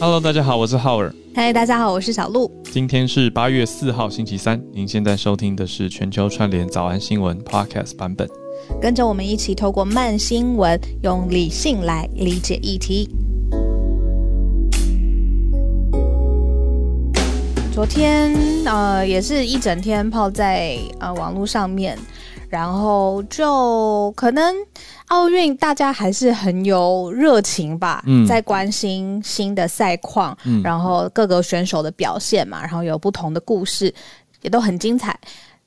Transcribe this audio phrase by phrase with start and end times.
[0.00, 1.12] Hello，大家好，我是浩尔。
[1.34, 2.48] 嗨，大家好，我是小鹿。
[2.70, 4.62] 今天是八月四号，星期三。
[4.72, 8.28] 您现在收听的是全球串联早安新闻 Podcast 版本。
[8.80, 13.10] 跟着我们一起透过慢新闻，用理性来理解议题。
[17.74, 18.32] 昨天
[18.66, 21.98] 呃，也是一整天泡在呃网络上面，
[22.48, 24.54] 然后就可能
[25.08, 33.92] 奥运大家还是很有热情吧，在关心新的赛况，然后各个选手的表现嘛，然后有不同的故事，
[34.42, 35.18] 也都很精彩。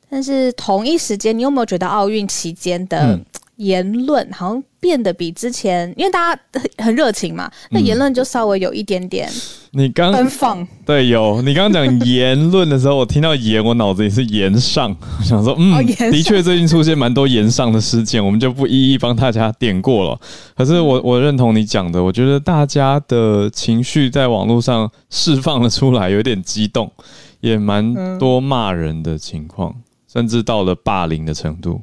[0.09, 3.20] 但是同一时间，你有没有觉得奥运期间的
[3.61, 6.41] 言论好像变得比之前，因为大家
[6.83, 9.29] 很热情嘛，那言论就稍微有一点点
[9.71, 10.67] 你刚奔放。
[10.84, 20.20] 对，有你刚刚讲言论的时候，我听到言，我脑子里是言上， 想说，嗯，的确最近出现蛮多言上的事件，我们就不一一帮大家点过了。
[20.57, 26.91] 可是我我认同你讲的，我觉得大家的情绪在网络上释放了出来，有点激动，
[27.39, 29.76] 也蛮多骂人的情况。
[30.12, 31.82] 甚至到了霸凌的程度，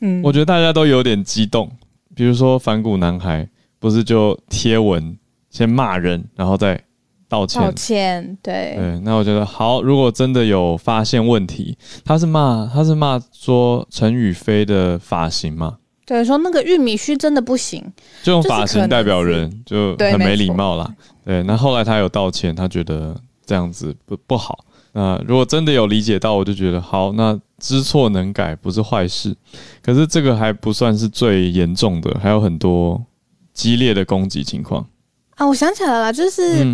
[0.00, 1.70] 嗯，我觉得大家都有点激动。
[2.14, 5.18] 比如说反骨男孩，不是就贴文
[5.50, 6.80] 先骂人，然后再
[7.28, 7.60] 道歉。
[7.60, 9.00] 道歉，对对。
[9.00, 15.78] 那我觉得好，如果真的有发现问题，他是骂他是骂说陈宇飞的发型嘛？
[16.06, 17.82] 对，说那个玉米须真的不行，
[18.22, 20.94] 就用发型代表人，就很没礼貌啦。
[21.24, 24.64] 对，那后来他有道歉，他觉得这样子不不好。
[24.96, 27.12] 那如果真的有理解到，我就觉得好。
[27.14, 29.34] 那知错能改不是坏事，
[29.82, 33.04] 可是这个还不算是最严重的，还有很多
[33.52, 34.86] 激烈的攻击情况
[35.34, 35.44] 啊！
[35.44, 36.64] 我想起来了，就是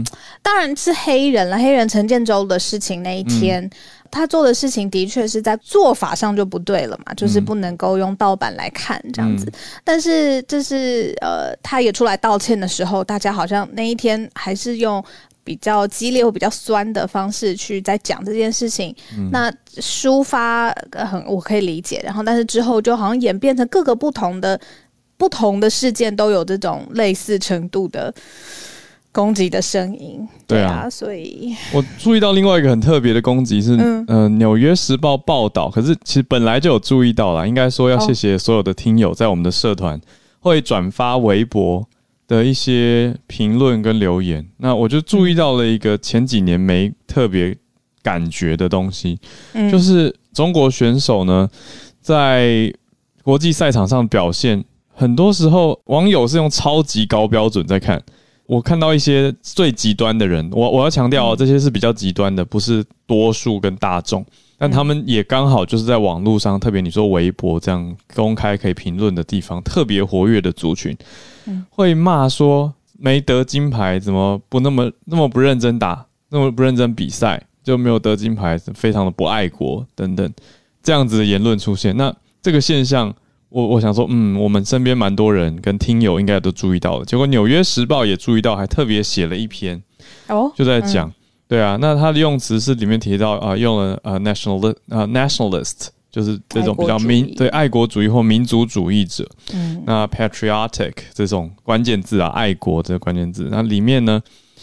[0.43, 3.71] 当然是黑人了，黑人陈建州的事情那一天，
[4.11, 9.51] 他做的事情的确是在做法上就不对了嘛，就是不能够用盗版来看这样子。
[9.83, 15.03] 但是这是呃，他也出来道歉的时候，大家好像那一天还是用。
[15.43, 18.95] 比较激烈或比较酸的方式去在讲这件事情，
[19.33, 22.01] 那抒发很我可以理解。
[22.05, 24.61] 然后，但是之后就好像演变成各个不同的
[25.17, 28.13] 不同的事件都有这种类似程度的
[29.13, 30.29] 攻击的声音。
[30.47, 37.49] 对啊，所以我注意到另外一个很特别的攻击是，嗯，《纽约时报》报道，可是其实本来就有注意到了。
[37.49, 40.01] 应该说要谢谢所有的听友在我们的社团
[40.41, 41.87] 会转发微博。
[42.31, 47.57] 的一些评论跟留言，那我就注意到了一个前几年没特别
[48.05, 49.19] 感觉的东西，
[49.69, 51.49] 就是中国选手呢
[52.01, 52.73] 在
[53.25, 54.65] 国际赛场上表现，
[54.95, 58.01] 很多时候网友是用超级高标准在看。
[58.47, 64.25] 我看到一些最极端的人，我我要强调哦，这些是比较极端的，不是多数跟大众。
[64.61, 70.95] 但他们也刚好就是在网络上，特别你说微博这样公开可以评论的地方，特别活跃的族群，
[71.71, 80.31] 会骂说没得金牌，怎么不那么那么不认真打，那么不认真比赛就没有得金牌，非常的不爱国等等
[80.83, 81.97] 这样子的言论出现。
[81.97, 83.15] 那这个现象。
[83.53, 89.83] 我我想说，嗯，我们身边蛮多人跟听友应该都注意到了，结果《纽约时报》也注意到，还特别写了一篇，
[90.29, 91.13] 哦，就在讲，
[91.51, 104.23] 对啊，那他的用词是里面提到啊，用了呃 national 呃 nationalist，就是这种比较民对爱国主义或民族主义者，嗯，那 patriotic 这种关键字啊，爱国这个关键字，那里面呢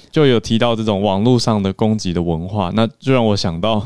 [0.10, 3.86] 就有提到这种网络上的攻击的文化，那就让我想到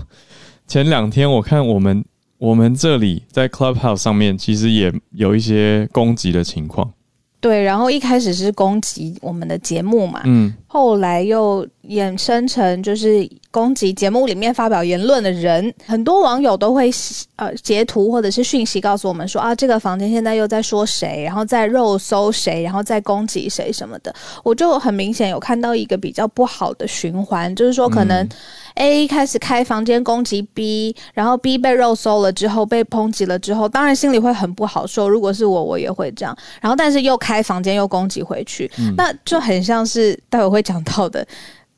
[0.68, 2.06] 前两天我看我们。
[2.42, 6.92] 我们这里在 Clubhouse 上面其实也有一些攻击的情况。
[7.40, 16.90] 对，然后一开始是攻击我们的节目嘛，嗯，后来又衍生成就是攻击节目里面发表言论的人，很多网友都会
[17.36, 28.28] 呃截图或者是讯息告诉我们说啊，这个房间现在又在说谁，然后在肉搜谁，然后在攻击谁什么的，我就很明显有看到一个比较不好的循环，就是说可能。
[28.76, 35.10] A 开始开房间攻击 B，然后 B 被肉搜了之后被抨击了之后，当然心里会很不好受。
[35.10, 36.36] 如果是我，我也会这样。
[36.62, 41.28] 然后，但是又开房间又攻击回去，那就很像是待会会讲到的，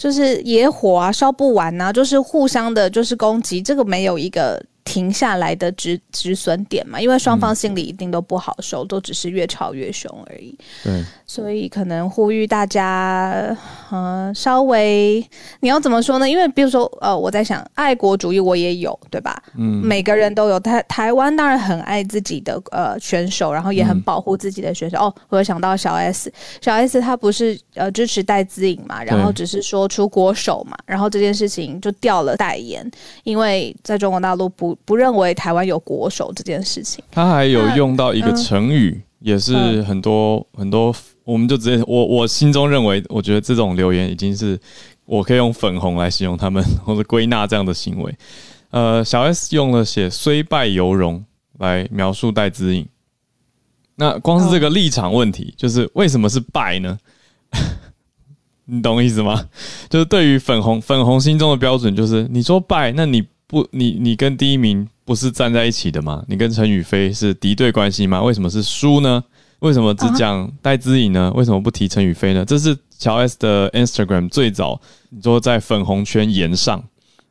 [0.04, 3.62] 就是野火啊，烧不完呐，就是互相的，就是攻击。
[3.62, 4.62] 这个没有一个。
[4.84, 10.58] 停下来的止止损点嘛，因为双方心里一定都不好受，都只是越吵越凶而已。
[10.84, 13.58] 对，所以可能呼吁大家，
[13.92, 15.26] 嗯，稍微
[15.62, 16.30] 你要怎么说呢？
[16.30, 19.42] 因为比如说，呃，我在想，爱国主义我也有，对吧？
[19.58, 20.60] 嗯，每个人都有。
[20.60, 24.98] 台台湾当然很爱自己的呃选手，然后也很保护自己的选手。
[24.98, 26.32] 哦，我想到小 S，
[26.62, 32.90] 小 S 她不是呃支持戴资颖嘛，然后只是说出国手嘛，然后这件事情就掉了代言，
[33.24, 34.73] 因为在中国大陆不。
[34.86, 44.60] 不认为台湾有国手这件事情，他还有用到一个成语，也是很多很多我们就直接我我心中认为，我觉得这种留言已经是
[45.06, 48.16] 我可以用粉红来形容他们， 或者归纳这样的行为。
[48.72, 51.24] 呃，小 S 用了写虽败犹荣
[51.60, 52.88] 来描述戴资颖。
[53.96, 56.98] 那光是这个立场问题，就是为什么是败呢？
[58.66, 59.48] 你懂意思吗？
[59.90, 66.26] 就是对于粉红粉红心中的标准，就是你说败，那你不你你跟第一名不是站在一起的吗？
[66.28, 68.20] 你跟陈宇飞是敌对关系吗？
[68.20, 69.24] 为什么是输呢？
[69.60, 71.32] 为什么只讲戴资颖呢？
[71.36, 72.44] 为什么不提陈宇飞呢？
[72.44, 76.84] 这是乔 S 的 Instagram 最早你说在粉红圈言上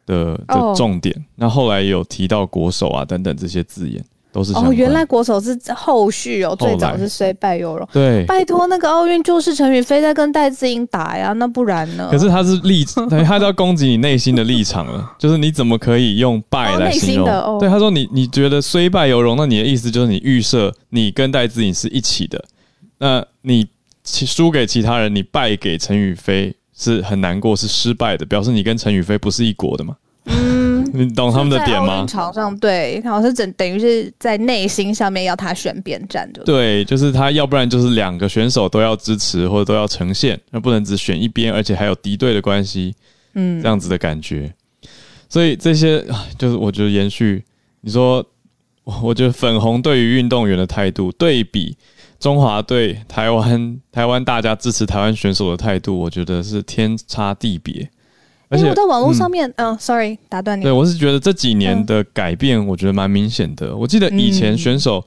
[0.06, 1.26] 的的重点。
[1.34, 4.04] 那后来有提到国手啊等等这些字眼。
[4.32, 7.86] 都是哦，原来国手是后续哦，最早是虽败犹荣。
[7.92, 12.08] 对，拜托那个奥运就是陈宇飞在跟戴资颖打呀，那不然呢？
[12.10, 12.84] 可是他是立，
[13.24, 17.58] 他都要攻击你内心的立场了，就是你怎么可以用败来形容？
[17.58, 22.42] 对，他说你你觉得虽败犹荣，那你的意思就是你预设你跟戴资颖是一起的，
[22.98, 23.66] 那你
[24.04, 29.94] 输给其他人，你败给陈宇飞是很难过，是失败的，表示你跟陈宇飞不是一国的嘛？
[30.26, 30.61] 嗯，
[30.94, 32.04] 你懂他们的点吗？
[32.06, 36.42] 场上对，好像是等等于是在内心上面要他选边站的。
[36.44, 42.94] 对，就是他要不然就是两个选手都要支持或者都要呈现，那不能只选一边，而且还有敌对的关系，
[43.34, 44.52] 嗯，这样子的感觉。
[45.28, 46.04] 所以这些
[46.36, 47.42] 就是我觉得延续
[47.80, 48.24] 你说，
[49.02, 51.74] 我觉得粉红对于运动员的态度，对比
[52.20, 57.88] 中华队、台湾台湾大家支持台湾选手的态度，我觉得是天差地别。
[58.52, 60.62] 而且我在网络上面，嗯，sorry，打断你。
[60.62, 63.74] 对我是觉得这几年的改变，我觉得蛮明显的。
[63.74, 65.02] 我记得以前选手，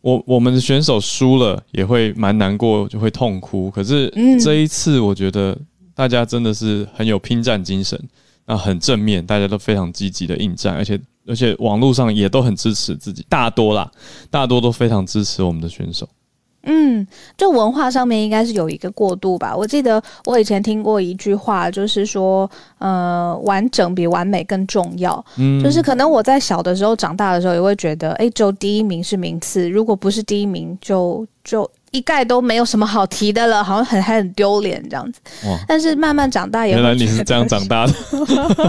[0.00, 3.70] 我我们的选手输了也会蛮难过，就会痛哭。
[3.70, 4.10] 可是
[4.40, 5.54] 这一次，我觉得
[5.94, 8.02] 大家真的是很有拼战精神，
[8.46, 13.90] 那很正面，大家都非常积极的应战，而且而且网络上也都很支持自己，大多啦，
[14.30, 16.08] 大多都非常支持我们的选手。
[16.66, 19.56] 嗯，就文化上面应该是有一个过渡吧。
[19.56, 22.48] 我记得我以前听过一句话，就是说，
[22.78, 25.24] 呃，完整比完美更重要。
[25.38, 31.68] 嗯，就是可能我在小的时候长大的时候，也会觉得，哎，只有第一名是名次，如果不是第一名，就就。
[31.92, 35.20] 一概都没有什么好提的了，好像很还很丢脸这样子。
[35.66, 37.92] 但是慢慢长大，原来你是这样长大的，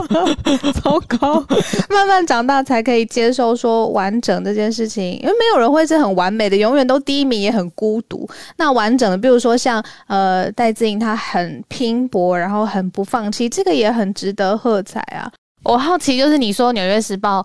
[0.81, 1.43] 糟糕！
[1.89, 8.27] 慢慢长大才可以接受说完整这件事情，因为没有人会是很完美的，永远都第一名也很孤独。
[8.57, 15.31] 那完整的，比如说像呃戴志颖，他很拼搏，然后很不放弃，这个也很值得喝彩啊！
[15.63, 17.41] 我好奇，就是你说《纽约时报》。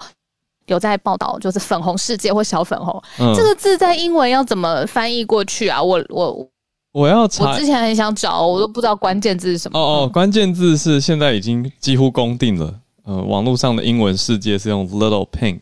[0.67, 3.03] 有在报道，就是粉红世界或小粉红
[3.35, 5.83] 这个字在英文要怎么翻译过去啊？
[5.83, 6.49] 我我
[6.93, 9.79] 我要查，我之前很想找，我都不知道关键字是什么。
[9.79, 12.73] 哦哦，关键字是现在已经几乎公定了。
[13.05, 15.61] 呃，网络上的英文世界是用 little pink，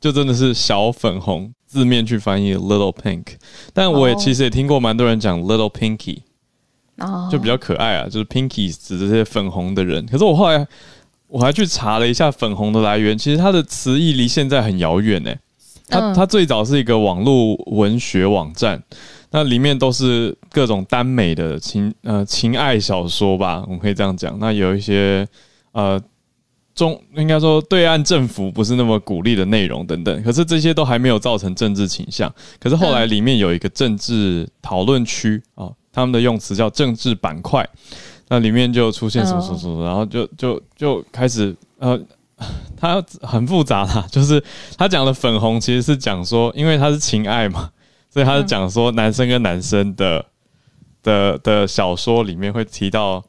[0.00, 3.24] 就真的是小粉红字面去翻译 little pink。
[3.72, 6.20] 但我也其实也听过蛮多人讲 little pinky，
[6.98, 10.06] 哦，就比较可爱啊，就是 pinky 指这些粉红的人。
[10.06, 10.66] 可是我后来。
[11.28, 15.34] 我还去查了一下粉红的来源，其实它的词义离现在很遥远呢。
[15.88, 18.82] 它它最早是一个网络文学网站，
[19.30, 24.38] 那里面都是各种耽美的情呃情爱小说吧，我们可以这样讲。
[24.38, 25.26] 那有一些
[25.72, 26.00] 呃
[26.74, 32.32] 中应该说对岸政府不是那么鼓励的内容等等，可是这些都还没有造成政治倾向。
[32.58, 37.68] 可是后来里面有一个政治讨论区啊，他们的用词叫政治板块。
[38.34, 41.96] 那里面就出现什么什么什么，然后就就就开始呃，
[42.76, 44.42] 他很复杂啦，就是
[44.76, 47.70] 他讲的粉红其实是讲说，因为他是情爱嘛，
[48.10, 50.24] 所以他是讲说男生跟男生的
[51.00, 53.22] 的的小说里面会提到，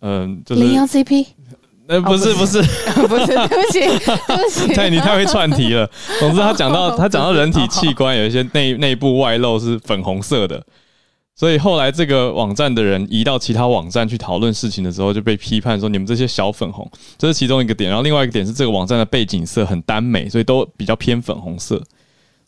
[0.00, 1.26] 嗯，就是羚羊 CP，
[1.88, 2.62] 呃，不是不是。
[3.06, 5.86] 不是，对不起对不起， 对你太会串题了。
[6.20, 10.64] 总之他讲到他讲到人体器官有一些内内部外露是粉红色的。
[11.42, 17.90] 所以后来这个网站的人移到其他网站去讨论事情的时候，就被批判说你们这些小粉红，这是其中一个点。
[17.90, 21.82] 然后另外一个点是这个网站的背景色很耽美，所以都比较偏粉红色。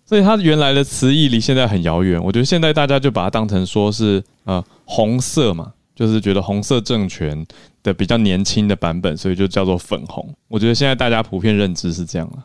[0.07, 2.23] 所以它原来的词义离现在很遥远。
[2.23, 7.45] 我觉得现在大家就把它当成说是呃红色嘛，就是觉得红色政权
[7.83, 10.33] 的比较年轻的版本，所以就叫做粉红。
[10.47, 12.45] 我觉得现在大家普遍认知是这样了。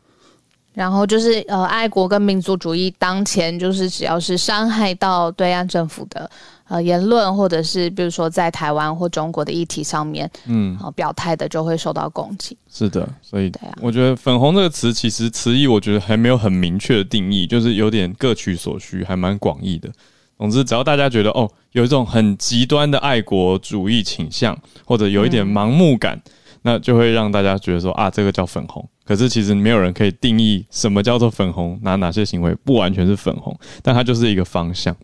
[0.74, 6.30] 然后就是呃，爱国跟民族主义当前就是只要是伤害到对岸政府的
[6.68, 12.58] 呃言论，或者是比如说在台湾或中国的议题上面，嗯，表态的就会受到攻击。
[12.72, 19.90] 是的，所以我觉得“粉红”这个词其实词义，我觉得还没有很明确的定义，就是有点各取所需，还蛮广义的。
[20.38, 26.22] 总之，只要大家觉得哦，有一种很极端的爱国主义倾向，或者有一点盲目感。
[26.62, 28.86] 那就会让大家觉得说啊，这个叫粉红。
[29.10, 34.96] 可是其实没有人可以定义什么叫做粉红，哪哪些行为不完全是粉红，但它就是一个方向。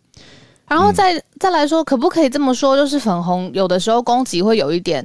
[0.68, 2.76] 然后再再来说，可不可以这么说？
[2.76, 5.04] 就是粉红有的时候攻击会有一点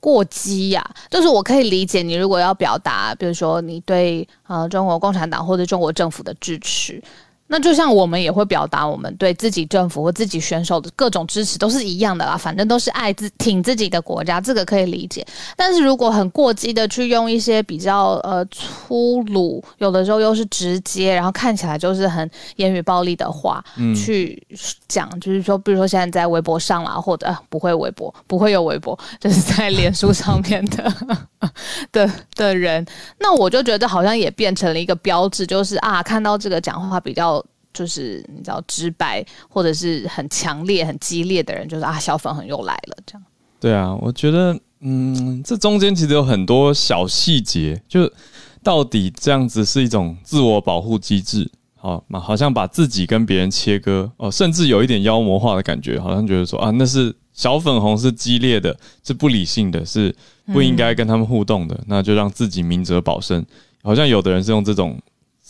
[0.00, 0.86] 过激呀。
[1.08, 7.02] 就是我可以理解你如果要表达，比如说你对呃中国共产党或者中国政府的支持。
[7.52, 12.34] 那就像我们也会表达我们对自己政府或自己选手的各种支持，都是一样的啦。
[12.34, 15.22] 反正都是爱自挺自己的国家，这个可以理解。
[15.54, 23.62] 但是如果很过激的去用一些比较呃粗鲁，有的时候又是直接，然后看起来就是很言语暴力的话
[23.94, 24.42] 去
[24.88, 30.90] 讲，就是说，比如说现在在微博上啦，或者不会微博，不会有微博，就是在脸书上面的
[31.92, 32.86] 的的人，
[33.18, 37.41] 那我就觉得好像也变成了一个标志，就是啊，看到这个讲话比较。
[37.72, 43.22] 就是你知道直白或者是很强烈、很激烈的人，就是啊，小粉红又来了这样。
[43.58, 48.10] 对啊，我觉得嗯，这中间其实有很多小细节，就
[48.62, 52.18] 到底这样子是一种自我保护机制，好嘛？
[52.18, 60.14] 好像把自己跟别人切割哦，甚至有一点妖魔化的感觉，好像觉得说啊，那是小粉红是激烈的，是不理性的，是
[60.46, 63.46] 不应该跟他们互动的，那就让自己明哲保身。
[63.82, 65.00] 好像有的人是用这种。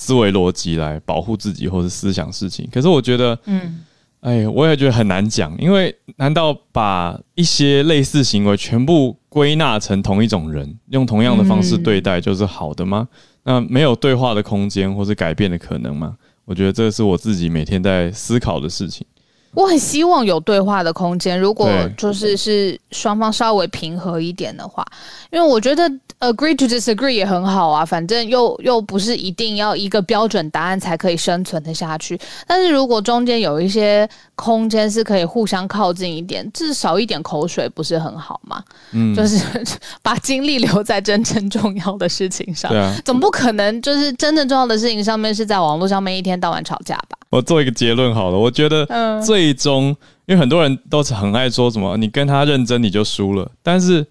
[0.02, 2.68] 思维逻辑来保护自己，或是思想事情。
[2.72, 3.84] 可是我觉得，嗯，
[4.18, 5.56] 哎，我也觉得很难讲。
[5.60, 13.06] 因为难道把一些类似行为全部归纳成同一种人，用同样的方式对待，就是好的吗？
[13.44, 16.16] 那没有对话的空间，或是改变的可能吗？
[16.44, 19.06] 我觉得这是我自己每天在思考的事情。
[19.54, 24.86] 我很希望有对话的空间，如果就是是双方稍微平和一点的话，
[25.30, 25.90] 因为我觉得。
[26.22, 32.16] Agree to disagree 也很好啊，反正又又不是一定要一个标准答案才可以生存的下去。
[32.46, 34.08] 但是如果中间有一些
[34.42, 38.60] 空间是可以互相靠近一点，至少一点口水不是很好吗？
[38.90, 39.38] 嗯，就是
[40.02, 42.68] 把精力留在真正重要的事情上。
[42.72, 47.16] 对啊，总不可能就是真正重要的事情上面是在网络上面一天到晚吵架吧？
[47.30, 48.84] 我做一个结论好了，我觉得
[49.24, 49.96] 最终，
[50.26, 54.04] 因为很多人都是很爱说什么，你跟他认真你就输了，但是。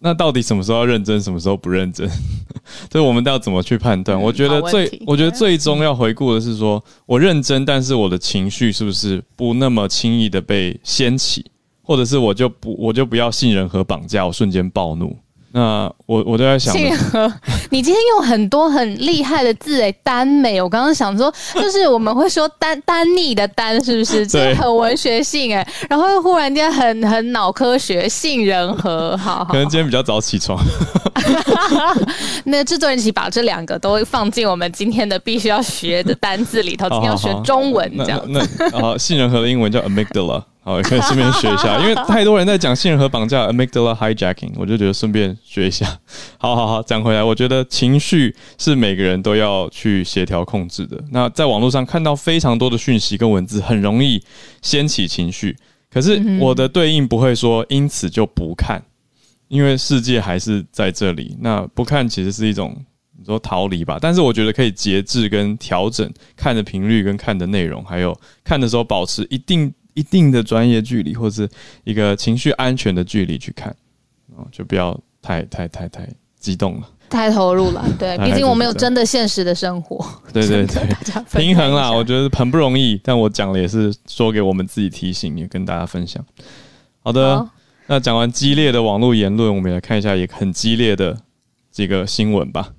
[0.00, 2.08] 那到底什么时候要认真，什么时候不认真？
[2.88, 4.20] 这我们要怎么去判断？
[4.20, 11.44] 我觉得最，我觉得最终要回顾的是说，我认真，但是我的情绪是不是不那么轻易的被掀起，
[11.82, 15.16] 或者是我就不，我就不要信任和绑架，我瞬间暴怒。
[15.50, 16.74] 那我我都在想，
[17.70, 20.60] 你今天用很多很厉害的字诶，耽美。
[20.60, 24.26] 我刚刚想说，就是我们会说单单逆的单，是不是？
[24.26, 25.66] 对，很文学性诶。
[25.88, 30.58] 然后又忽然间很很脑科学，杏仁核，好，可能今天比较早起床。
[32.44, 38.22] 那制作人一起把这两个都放进我们今天的必须要学的单字里头， 今天要学中文这样。
[38.28, 38.40] 那
[38.78, 40.42] 好，杏仁核的英文叫 amygdala。
[40.60, 45.86] 好，可 以顺便学一下， 因为太多人在讲信任和绑架 （amygdala hijacking），我就觉得顺便学一下。
[46.36, 51.02] 好好好，讲回来，我觉得情绪是每个人都要去协调控制的。
[51.10, 54.22] 那在网络上看到非常多的讯息跟文字，很容易
[54.60, 55.56] 掀起情绪。
[55.90, 58.82] 可是我的对应不会说因此就不看，
[59.48, 61.34] 因为世界还是在这里。
[61.40, 62.76] 那不看其实是一种
[63.18, 69.72] 你说逃离吧，但是我觉得可以节制跟调整看的频率跟看的内容，还有看的时候保持一定。
[69.98, 71.48] 一定的专业距离，或是
[71.82, 73.74] 一个情绪安全的距离去看，
[74.36, 77.84] 哦，就不要太太太太激动了，太投入了。
[77.98, 80.06] 对，毕竟我们有真的现实的生活。
[80.32, 80.86] 对对对，
[81.32, 83.00] 平衡啦，我觉得很不容易。
[83.02, 86.24] 但我讲了也是说给我们自己提醒，也跟大家分享。
[87.02, 87.44] 好的，
[87.88, 91.18] 那讲完激烈的网络言论，我们来看一下也很激烈的
[91.72, 92.72] 几个新闻吧。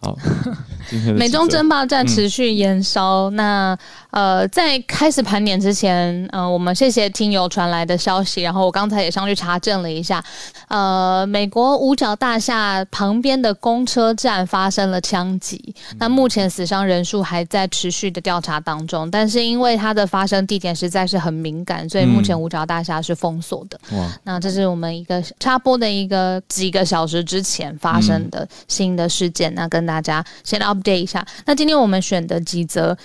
[0.00, 0.18] 好，
[1.16, 3.30] 美中争霸战持续延烧。
[3.30, 3.78] 那
[4.14, 8.42] 呃，在开始盘点之前，呃，我们谢谢听友传来的消息。
[8.42, 10.22] 然后我刚才也上去查证了一下，
[10.68, 15.74] 呃，美国五角大厦旁边的公车站发生了枪击。
[15.98, 23.80] 那目前死伤人数还在持续的调查当中，但是因为它的发生地点实在是很敏感，所以目前五角大厦是封锁的。
[23.96, 29.52] 哇，那这是我们一个插播的一个几个小时之前发生的新的事件。
[29.54, 31.24] 那跟大大家先 update 一下。
[31.46, 32.98] 那今天我们选的几则，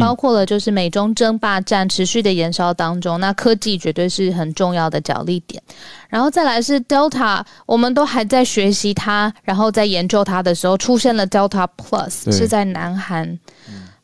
[0.00, 5.62] 包括了就是美中争霸战持续的燃烧当中，那科技绝对是很重要的角力点。
[6.08, 13.38] 然后再来是 Delta，我们都还在学习它，然后在研究它的时候，出现了 Delta Plus，是在南韩。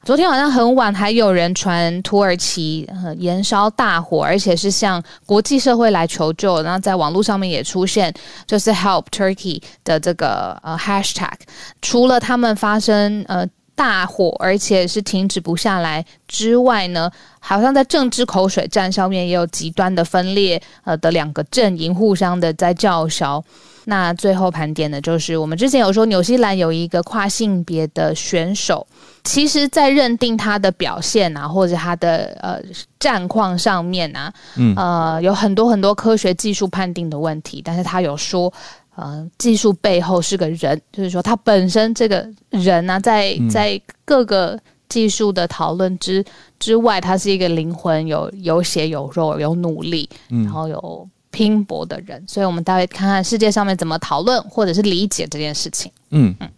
[0.04, 6.62] 昨天晚上很晚，还有人传土耳其燃烧大火，而且是向国际社会来求救。
[6.62, 8.14] 然后在网络上面也出现，
[8.47, 11.35] 就是 Help Turkey 的这个呃 Hashtag。
[11.83, 13.45] 除了他们发生呃
[13.76, 23.45] 大火，而且是停止不下来之外呢，好像在政治口水战上面也有极端的分裂呃的两个阵营互相的在叫嚣。
[23.88, 28.85] 那最后盘点的就是我们之前有说，纽西兰有一个跨性别的选手。
[29.23, 32.61] 其实，在认定他的表现啊，或者他的呃
[32.99, 37.62] 战况上面啊，嗯，呃，有很多很多科学技术判定的问题。
[37.64, 38.52] 但是他有说，
[38.96, 46.24] 呃，技术背后是个人，就是说他本身这个人呢，在在各个技术的讨论之
[46.58, 52.24] 之外，他是一个灵魂，有有血有肉，有努力，然后有拼搏的人。
[52.26, 55.92] 所以，我们待会看看世界上面怎么讨论或者是理解这件事情。
[56.10, 56.48] 嗯嗯。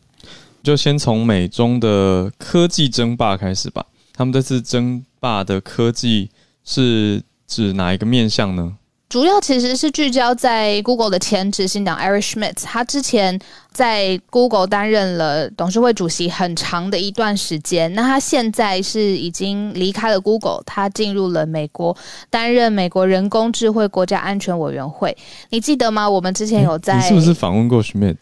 [0.63, 3.85] 就先从美中的科技争霸开始吧。
[4.13, 6.31] 他们这次争霸的科技
[6.65, 8.77] 是指哪一个面向呢？
[9.09, 13.41] 主要其实是聚焦在 Google 的前执行长 Eric Schmidt，他之前
[13.73, 17.91] 在 Google 担任了董事会主席很长的一段时间。
[17.95, 21.97] 那他现在是已经离开了 Google，他进入了美国
[22.29, 25.17] 担任美国人工智慧国家安全委员会。
[25.49, 26.09] 你记得吗？
[26.09, 28.17] 我们之前有在，你是不是访问过 Schmidt？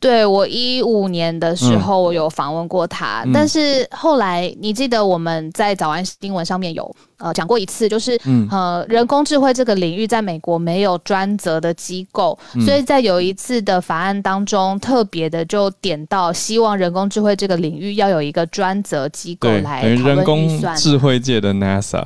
[0.00, 8.16] 对我一五年的时候，我有访问过他，但是后来你记得我们在早安新闻上面有呃讲过一次，就是
[8.48, 22.04] 呃人工智慧这个领域在美国没有专责的机构，所以在有一次的法案当中，特别的就点到希望人工智慧这个领域要有一个专责机构来人工智慧界的 NASA。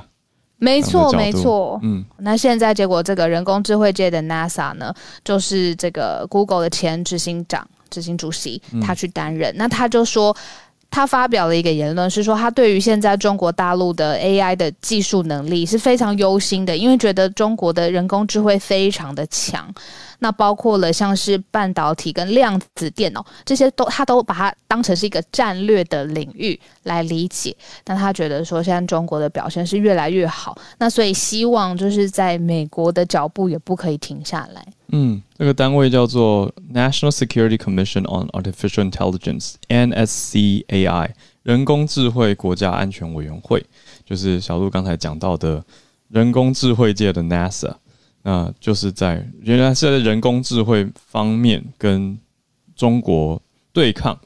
[0.56, 1.78] 没错，没错。
[1.82, 4.94] 嗯，那现在结果这个人工智慧界的 NASA 呢，
[5.24, 7.68] 就是这个 Google 的前执行长。
[7.92, 10.34] 执行主席他去担任，那他就说，
[10.90, 19.72] 他发表了一个言论，是说他对于现在中国大陆的 AI 的技术能力是非常忧心的，因为觉得中国的人工智慧非常的强。
[20.18, 27.52] 那包括了像是半导体跟量子电脑这些都，他都把它当成是一个战略的领域来理解。
[27.86, 34.64] 那他觉得说，现在中国的表现是越来越好，那所以希望就是在美国的脚步也不可以停下来。
[34.92, 41.10] 嗯，这个单位叫做 National Security Commission on Artificial Intelligence（NSCAI），
[41.42, 43.64] 人工智慧国家安全委员会，
[44.04, 45.64] 就是小鹿刚才讲到的
[46.08, 47.74] 人工智慧界的 NASA。
[48.24, 52.16] 那就是在原来是在人工智慧方面跟
[52.76, 54.16] 中国对抗，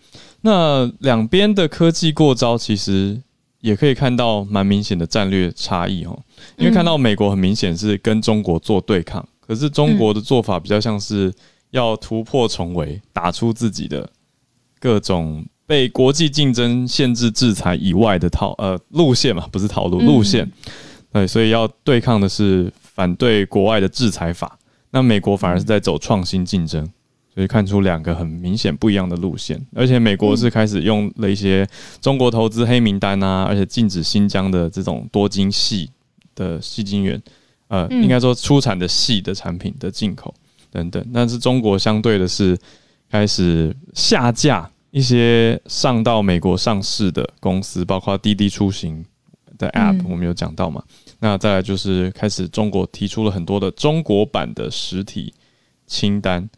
[0.43, 3.19] 那两边的科技过招，其实
[3.63, 6.23] 也可以看到蛮明显的战略差异哦。
[6.59, 11.33] 因为看到美国很明显是跟中国做对抗，可是中国的做法比较像是
[11.71, 14.09] 要突破重围，打出自己的
[14.81, 20.51] 各种被国际竞争限制制裁以外的套呃路线嘛，不是套路路线，
[21.13, 22.73] 对，所以要对抗的是。
[22.97, 26.83] 反对国外的制裁法，那美国反而是在走创新竞争，
[27.35, 29.61] 所以看出两个很明显不一样的路线。
[29.75, 31.69] 而且美国是开始用了一些
[32.01, 35.91] 中国投资黑名单啊，而且禁止新疆的这种多晶系
[36.35, 37.23] 的细晶圆，
[37.69, 40.35] 呃，应该说出产的细的产品的进口
[40.71, 41.05] 等等。
[41.13, 42.59] 但是中国相对的是
[43.11, 49.05] 开始下架一些上到美国上市的公司，包括滴滴出行
[49.59, 50.83] 的 App，我们有讲到嘛？
[51.19, 55.33] 那再来就是开始，中国提出了很多的中国版的实体
[55.87, 56.49] 清单，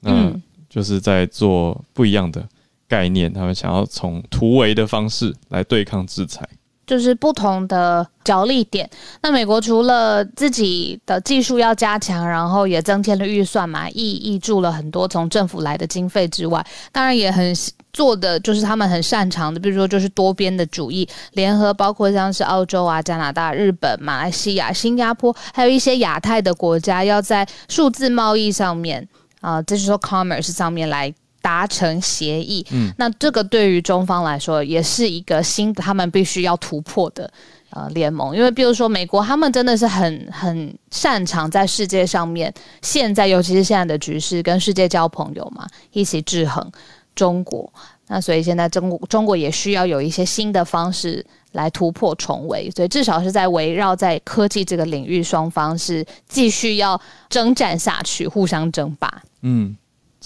[0.00, 0.32] 那
[0.68, 2.46] 就是在做不一样的
[2.88, 6.48] 概念，他们想要从突围的方式来对抗制裁，
[6.86, 8.88] 就是不同的着力点。
[9.22, 17.54] 那美国除了自己的技术要加强，然后也增添了预算嘛，挹挹注了很多从政府来的经费之外，当然也很。
[17.92, 29.08] 做的就是他们很擅长的，比如说就是多边的主义，联合包括像是澳洲啊、加拿大、日本、马来西亚、新加坡，还有一些亚太的国家，要在数字贸易上面
[29.40, 31.10] 啊，就是说 commerce 上面来
[31.46, 32.66] 达成协议。
[32.72, 37.30] 嗯，那这个对于中方来说也是一个新的，他们必须要突破的
[37.70, 46.68] 呃联盟，因为比如说美国，他们真的是很很擅长在世界上面，现在尤其是现在的局势，跟世界交朋友嘛，一起制衡。
[47.14, 47.72] 中国，
[48.08, 59.22] 那所以现在中国中国也需要有一些新的方式来突破重围，所以至少是在围绕在科技这个领域，双方是继续要征战下去，互相争霸。
[59.40, 59.74] 嗯，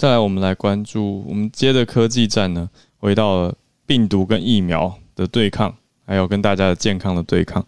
[0.01, 7.63] 再来我们来关注，我们接着科技战呢，回到了病毒跟疫苗的对抗，还有跟大家的健康的对抗。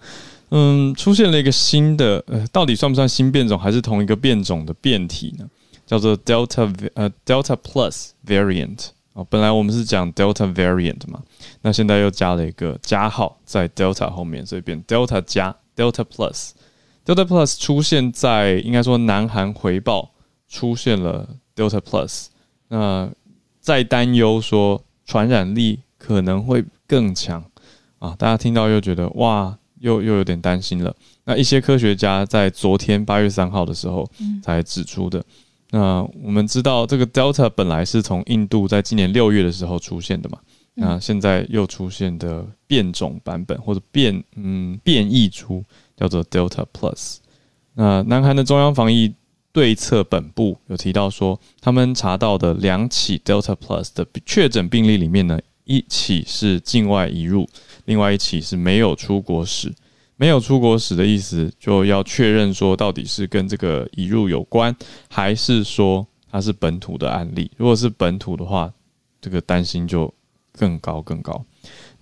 [0.49, 5.47] 嗯，出现了一个新的，呃，到底算不算新变种，还是同一个变种的变体呢？
[5.85, 8.87] 叫做 Delta 呃 Delta Plus Variant。
[9.12, 11.23] 哦，本来我们是讲 Delta variant 嘛，
[11.61, 16.53] 那现在又加了一个加号在 Delta 后面，所以变 Delta 加 Delta Plus。
[17.05, 20.12] Delta Plus 出现在应该说南韩回报
[20.49, 22.27] 出现了 Delta Plus，
[22.69, 23.11] 那
[23.61, 27.45] 在担忧说传染力可能会更强
[27.99, 30.95] 啊，大家听到又觉得哇，又又有点担心了。
[31.25, 34.09] 那一些科学家在昨天八月三号的时候
[34.43, 35.25] 才指出的。
[35.71, 40.38] 那我们知道，这个 Delta 本来是从印度在今年六月的时候出现的嘛？
[40.75, 45.65] 那现在又出现的变种版本或者变嗯变异株
[45.97, 47.19] 叫做 Delta Plus。
[47.75, 49.15] 那南韩的中央防疫
[49.53, 57.49] 对策本部有提到说，他们查到的两起 Delta Plus 的确诊病例里面呢，一起是境外移入，
[57.85, 59.73] 另外一起是没有出国史。
[60.17, 64.75] 没有出国史的意思，就要确认说到底是跟这个移入有关，
[65.09, 67.51] 还是说它是本土的案例。
[67.57, 68.73] 如果是本土的话，
[69.21, 70.12] 这个担心就
[70.57, 71.45] 更高更高。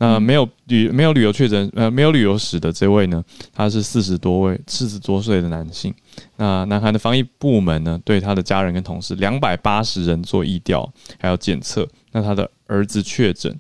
[0.01, 5.95] 那没有旅没有旅游确诊呃没有旅游史的这位呢，他是四十多位四十多岁的男性。
[6.37, 11.89] 那南韩的防疫部门呢，对他的家人跟同事两百八十人做疫调，还有检测。
[12.11, 13.57] 那他的儿子确诊，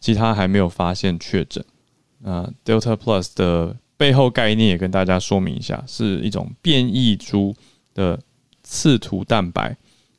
[0.00, 1.64] 其他还没有发现确诊。
[2.18, 3.76] 那 Delta Plus 的。
[3.94, 7.54] 背后概念也跟大家说明一下，是一种变异株
[7.94, 8.18] 的
[8.64, 9.76] 刺突蛋白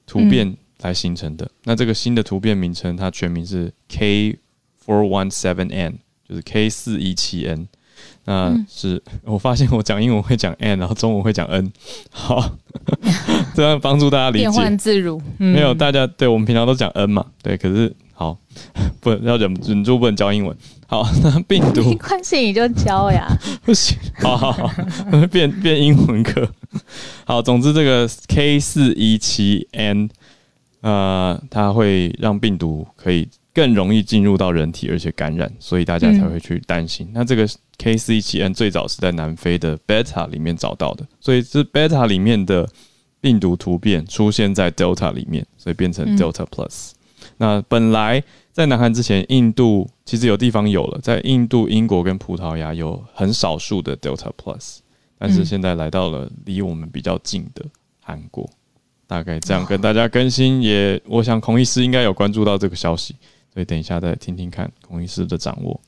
[0.08, 1.52] 突变来形成的。
[1.66, 4.40] 那这个新的突变名称，它全名是 K
[4.86, 7.68] four one seven N，就是 K 四一七 N。
[8.26, 11.72] 那是我发现我讲英文会讲 N，然后中文会讲 N，
[12.10, 12.52] 好，
[13.54, 14.46] 这样帮助大家理解。
[14.46, 17.26] 变换自如，没有大家对我们平常都讲 N 嘛？
[17.42, 18.38] 对，可是好，
[19.02, 20.56] 不要忍忍住不能教英文。
[20.88, 23.28] 好，那病毒没关系，你就教呀。
[23.64, 24.70] 不行，好好好，
[25.32, 26.50] 变变英文课。
[27.26, 30.10] 好，总之这个 K 四一七 N，
[30.82, 37.10] 呃，它会让病毒可以更容易进入到人体，而且感染，所以大家才会去担心。
[37.14, 42.68] 那这个 K 四一七 N 最早是在南非的 Beta 里面找到的，所以是 Beta 里面的
[43.22, 46.92] 病毒突变出现在 Delta 里面，所以变成 Delta Plus。
[47.38, 48.24] 那本来。
[48.54, 54.78] 在南韩之前，印度其实有地方有了，在印度、英国跟葡萄牙有很少数的 Delta Plus，
[55.18, 57.66] 但是现在来到了离我们比较近的
[58.00, 58.48] 韩国，
[59.08, 60.62] 大概这样跟大家更新。
[60.62, 63.16] 也我想孔医师应该有关注到这个消息，
[63.54, 65.80] 所以等一下再听听看孔医师的掌握。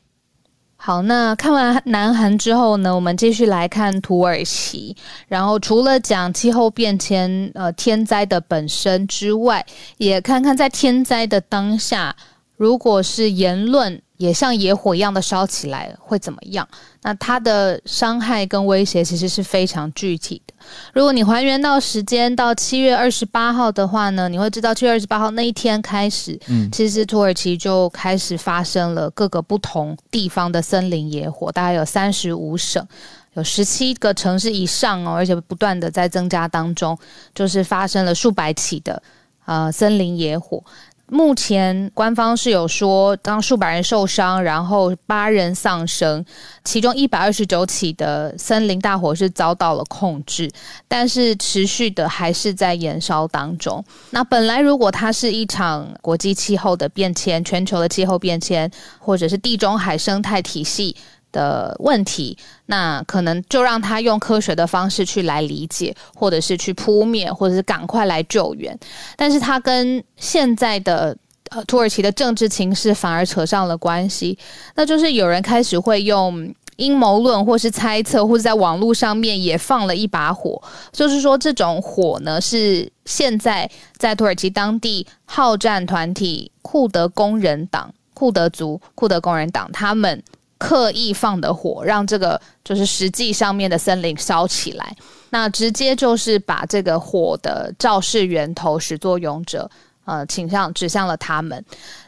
[0.78, 4.96] 好，那看完南韩之后呢，我们继续来看土耳其。
[5.28, 9.66] 然后除了讲气候变迁、呃天灾的本身之外，
[9.98, 12.16] 也看看在天灾的当下。
[12.58, 16.66] 如果是言论也像野火一样的烧起来，会怎么样？
[17.02, 20.54] 那它的伤害跟威胁其实是非常具体的。
[20.94, 32.88] 如果你还原到时间到七月二十八号的话呢，你会知道七月二十八号那一天开始，嗯，其实土耳其就开始发生了各个不同地方的森林野火，大概有三十五省，
[33.34, 36.98] 有十七个城市以上哦，而且不断的在增加当中，
[37.34, 39.04] 就是发生了数百起的
[39.46, 40.64] 呃森林野火。
[41.08, 46.26] 目前官方是有说，当数百人受伤，然后八人丧生，
[46.64, 50.52] 其中一百二十九起的森林大火是遭到了控制，
[50.88, 53.84] 但是持续的还是在燃烧当中。
[54.10, 60.96] 那本来如果它是一场国际气候的变迁、全球的气候变迁，或者是地中海生态体系。
[61.36, 68.80] 的问题，那可能就让他用科学的方式去来理解，或者是去扑灭，或者是赶快来救援。
[69.18, 71.16] 但是他跟现在的
[71.50, 74.38] 呃土耳其的政治情势反而扯上了关系，
[74.76, 80.62] 那就是有人开始会用阴谋论，或是猜测，或者在网络上面也放了一把火，
[80.94, 90.24] 就是说这种火呢是现在在土耳其当地好战团体库德工人党、库德族、库德工人党他们。
[90.58, 94.96] 刻意放的火，让这个就是实际上面的森林烧起来，
[95.30, 99.70] 那直接就是把这个火的肇事源头始作俑者，
[100.06, 101.64] 呃，倾向指向了他们。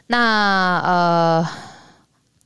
[0.06, 1.48] 那呃，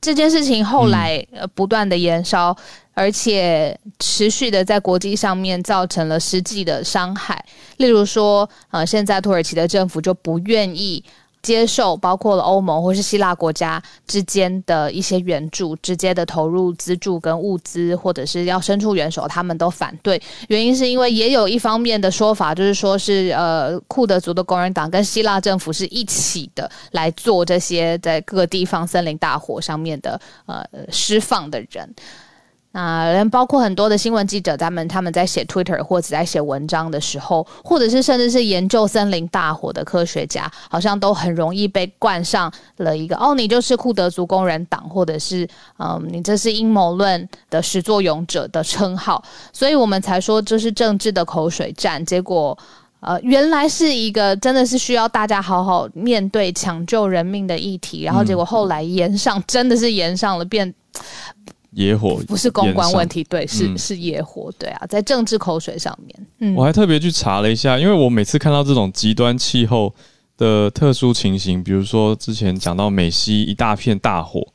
[0.01, 2.55] 这件事情后来不断的延烧，
[2.93, 7.43] 而且持续的在国际上面造成了实际的伤害。
[7.77, 11.03] 例如说，呃，现在土耳其的政府就不愿意。
[11.43, 20.19] 接受包括了欧盟或是希腊国家之间的一些援助，直接的投入资助跟物资，或者是要伸出援手，他们都反对。
[20.47, 31.93] 原因是因为也有一方面的说法，就是说是呃库德族的工人党跟希腊政府是一起的来做这些在各个地方森林大火上面的呃释放的人。
[32.75, 52.03] 那连包括很多的新闻记者，他们他们在写 Twitter 或者在写文章的时候，或者是甚至是研究森林大火的科学家，好像都很容易被冠上了一个哦，你就是库德族工人党，或者是嗯，你这是阴谋论的始作俑者的称号，所以我们才说这是政治的口水战。
[52.03, 52.57] 结果
[53.01, 60.73] 呃，原来是一个真的是需要大家好好面对抢救人命的议题，然后结果后来延上，真的是延上了变。
[61.73, 66.27] 野火不是公关问题，对，是是野火，对啊，在政治口水上面。
[66.39, 69.95] 嗯，我还特别去查了一下，因为我每次看到这种极端气候的
[70.35, 74.45] 的特殊情形，比如说之前讲到美西一大片大火，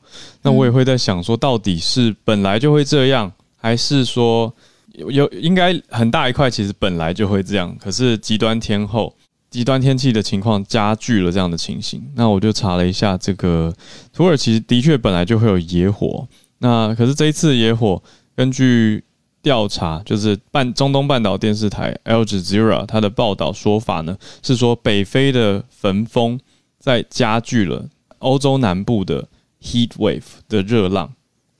[0.41, 4.53] 那我也会在想说，到底是本来就会这样，还是说
[4.93, 9.15] 有应该很大一块其实本来就会这样，可是极端天后、
[9.49, 12.03] 极端天气的情况加剧了这样的情形。
[12.13, 13.73] 那我就查了一下，这个
[14.13, 16.27] 土耳其的确本来就会有野火，
[16.59, 18.01] 那可是这一次野火，
[18.35, 19.03] 根据
[19.41, 26.39] 调查就是半中东半岛电视台 Al Jazeera 它的报道说法呢，是说北非的焚风
[26.77, 27.87] 在加剧了
[28.19, 29.27] 欧洲南部的
[29.61, 31.09] heat wave 的热浪，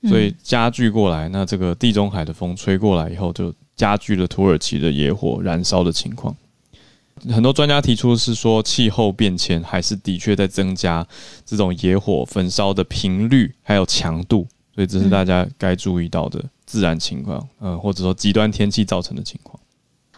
[0.08, 6.36] 所以加剧过来，那这个地中海的风吹过来以后，就加剧了土耳其的野火燃烧的情况。
[7.30, 11.06] 很多专家提出是说，气候变迁还是的确在增加
[11.44, 16.44] 这种野火焚烧的频率还有强度，所以这是大家该注意到的。
[16.66, 19.58] 自然情况，嗯，或者说极端天气造成的情况。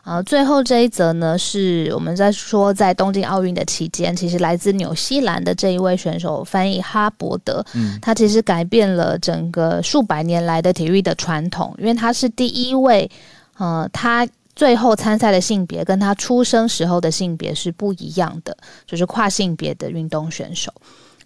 [0.03, 13.11] 好，最后这一则呢，是我们在说，在东京奥运的期间，其实来自纽西兰的这一位选手翻译哈伯德，嗯，他其实改变了整个数百年来的体育的传统，因为他是第一位，
[13.57, 18.55] 呃，他最后参赛的性别跟他出生时候的性别是不一样的，
[18.87, 20.71] 就是跨性别的运动选手。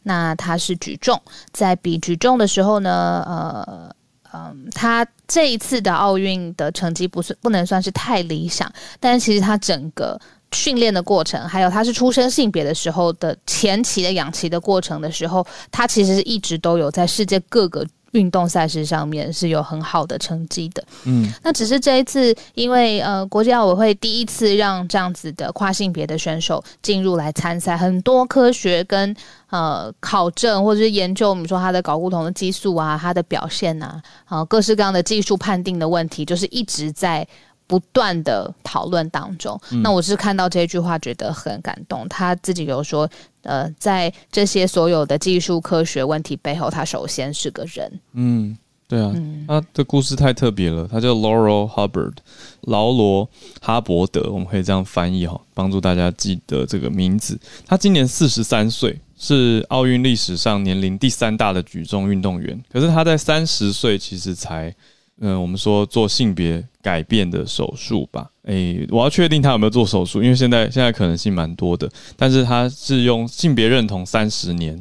[0.07, 1.21] 那他是举重，
[1.53, 3.95] 在比举重的时候呢，呃。
[4.33, 10.21] 嗯，他这一次的奥运的成绩不算不能算是太理想，但是其实他整个
[10.53, 17.87] 训练的过程，还有他是出生性别的时候的前期的养期的过程的时候，他其实是一直都有在世界各个。
[18.13, 29.15] 运动赛事上面是有很好的成绩的，嗯，那只是这一次，因为呃，国际奥委会第一次让这样子的跨性别的选手进入来参赛，很多科学跟
[29.51, 37.27] 呃考证或者是研究，我们说他的睾固酮的激素啊，他的表现啊，啊，各式各样的技术判定的问题，就是一直在。
[37.67, 42.09] 不断的讨论当中，那我是看到这句话觉得很感动。
[42.09, 43.09] 他自己有说，
[43.43, 48.01] 呃，在这些所有的技术科学问题背后，他首先是个人。
[48.13, 49.13] 嗯，对啊，
[49.49, 50.87] 他的故事太特别了。
[50.87, 52.15] 他叫 Laurel Hubbard，
[52.61, 53.29] 劳罗
[53.61, 57.37] 哈伯德，我们可以这样翻译哈，帮助大家记得这个名字。
[57.67, 62.63] 他今年四十三岁，是奥运历史上年龄第三大的举重运动员。
[62.71, 64.73] 可是他在三十岁其实才。
[65.21, 68.31] 嗯，我们说做性别改变的手术吧。
[68.43, 71.91] 诶，我要确定他有没有做手术，因为现在现在可能性蛮多的。
[72.17, 74.81] 但是他是用性别认同三十年，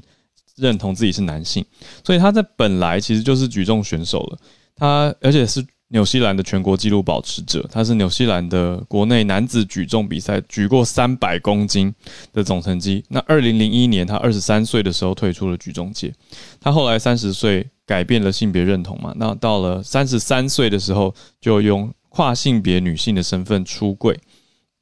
[0.56, 1.66] 认同自己是男性，
[2.04, 4.38] 所以他在本来其实就是举重选手了。
[4.76, 11.94] 他而且是纽西兰的全国纪录保持者，他是纽西兰的国内男子举重比赛举过三百公斤
[12.34, 13.04] 的总成绩。
[13.10, 16.14] 那二零零一年他二十三岁的时候退出了举重界，
[16.60, 17.68] 他后来三十岁。
[17.88, 19.14] 改变了性别认同嘛？
[19.16, 24.20] 那到了三十三岁的时候，就用跨性别女性的身份出柜，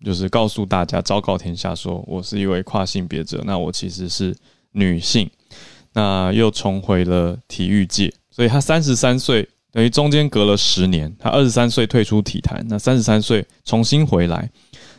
[0.06, 3.44] 就是告诉大家，昭告天下，说我是一位跨性别者。
[3.46, 4.34] 那我其实是
[4.72, 5.30] 女性。
[5.92, 11.13] 那又重回了体育界，所以他三十三岁，等于中间隔了十年。
[11.19, 14.49] 他二十三岁退出体坛，那三十三岁重新回来。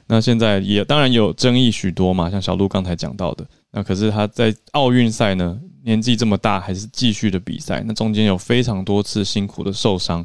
[0.06, 3.46] 那现在也当然有争议许多嘛，像小鹿刚才讲到的。
[3.70, 5.58] 那可是他在奥运赛呢？
[5.84, 10.24] 年纪这么大还是继续的比赛，那中间有非常多次辛苦的受伤，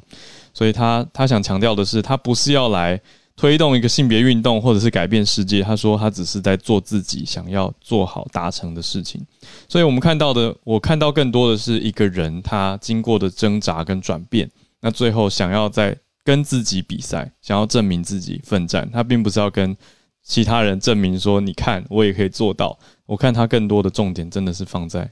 [0.53, 2.97] 所以他他想强调的是，他不是要来
[3.39, 9.25] 推动一个性别运动或者是改变世界，他说他只是在做自己想要做好达成的事情。
[9.69, 19.73] 所以我们看到的，我看到更多的是一个人他经过的挣扎跟转变，那最后想要在跟自己比赛，想要证明自己奋战，他并不是要跟
[20.21, 22.77] 其他人证明说，你看我也可以做到。
[23.05, 25.09] 我看他更多的重点真的是放在。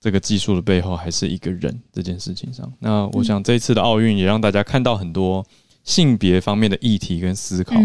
[0.00, 5.42] 这个技术的背后还是一个人这件事情上，那我想这一次的奥运也让大家看到很多
[5.84, 7.76] 性别方面的议题跟思考，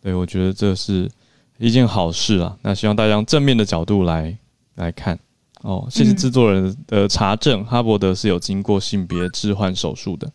[0.00, 1.10] 对我觉得这是
[1.58, 2.56] 一件好事啊。
[2.62, 4.36] 那希望大家用正面的角度来
[4.76, 5.18] 来看
[5.62, 5.86] 哦。
[5.90, 10.30] 谢谢制作人的查证，哈伯德是有经过性别置换手术的。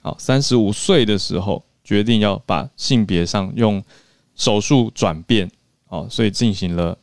[0.00, 3.82] 好，三十五岁的时候决定要把性别上用
[4.34, 5.48] 手术转变，
[5.88, 6.98] 哦，所以进行了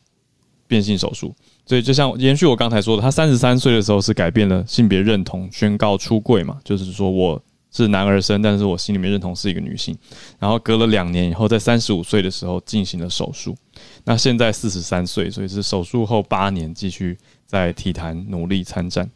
[0.66, 1.34] 变性手术。
[1.64, 7.40] 所以，就像延续我刚才说的，他三十三岁的时候是改变了性别认同，宣告出柜嘛，就是说我
[7.70, 9.96] 是男儿身，但是我心里面认同是一个女性。
[10.38, 13.56] 然后隔了两年以后，在三十五岁的时候进行了手术。
[14.04, 19.08] 那现在四十三岁，所以是手术后八年继续在体坛努力参战，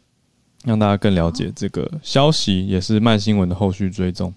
[0.63, 4.33] 让大家更了解这个消息，也是慢新闻的后续追踪。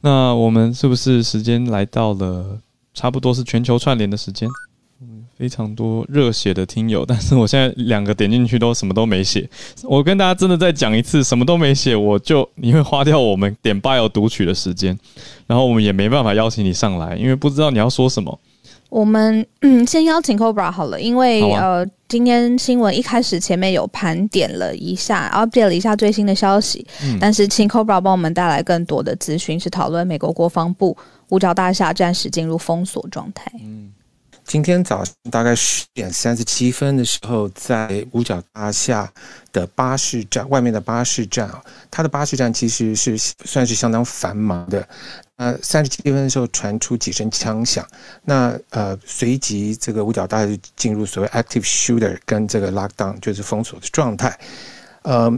[0.00, 2.60] 那我们是不是时间来到了
[2.94, 4.48] 差不多是全球串联的时间？
[5.38, 9.48] 非常多热血的听友， 但是我现在两个点进去都什么都没写。
[9.84, 14.98] 我跟大家真的再讲一次，什么都没写，我就你会花掉我们点 bio 读取的时间，
[15.46, 18.36] 然后我们也没办法邀请你上来，因为不知道你要说什么。
[18.88, 26.84] 我们嗯，先邀请 Cobra 好了，因为呃，今天新闻一开始前面有盘点了一下，update 了一下最新的消息，
[27.20, 30.96] 但是请 Cobra 帮我们带来更多的资讯，是讨论美国国防部
[31.28, 33.52] 五角大厦暂时进入封锁状态。
[33.62, 33.92] 嗯。
[34.48, 39.12] 今天早上大概十点三十七分的时候，在五角大厦
[39.52, 44.88] 的巴士站外面的巴士站啊，它的巴士站其实是算是相当繁忙的。
[45.36, 47.86] 呃，三十七分的时候传出几声枪响，
[48.24, 54.34] 那呃，随即这个五角大厦就进入所谓 active shooter 跟这个 lockdown 就是封锁的状态。
[55.02, 55.30] 呃，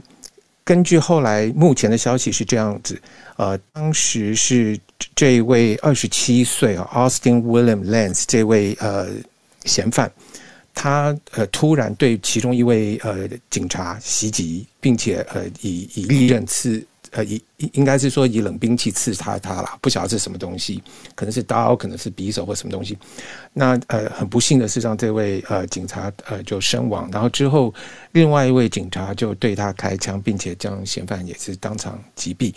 [0.70, 2.96] 根据后来目前的消息是这样子，
[3.36, 4.78] 呃，当时是。
[5.14, 9.08] 这位二十七岁啊，Austin William Lance 这位呃
[9.64, 10.10] 嫌犯，
[10.74, 20.82] 他呃突然对其中一位呃警察袭击，并且呃以以利刃刺呃以应应该是说以冷兵器刺杀他了，不晓得是什么东西，
[21.14, 22.96] 可能是刀，可能是匕首或什么东西。
[23.52, 27.72] 那呃很不幸的是，让这位呃警察呃就身亡，然后之后
[28.12, 32.54] 另外一位警察就对他开枪，并且将嫌犯也是当场击毙。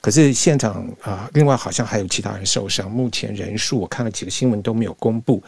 [0.00, 5.42] 可是现场啊，另外好像还有其他人受伤，目前人数我看了几个新闻都没有公布。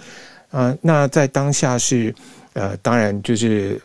[0.51, 2.15] 啊，那在当下是
[2.55, 3.79] 呃，当然就是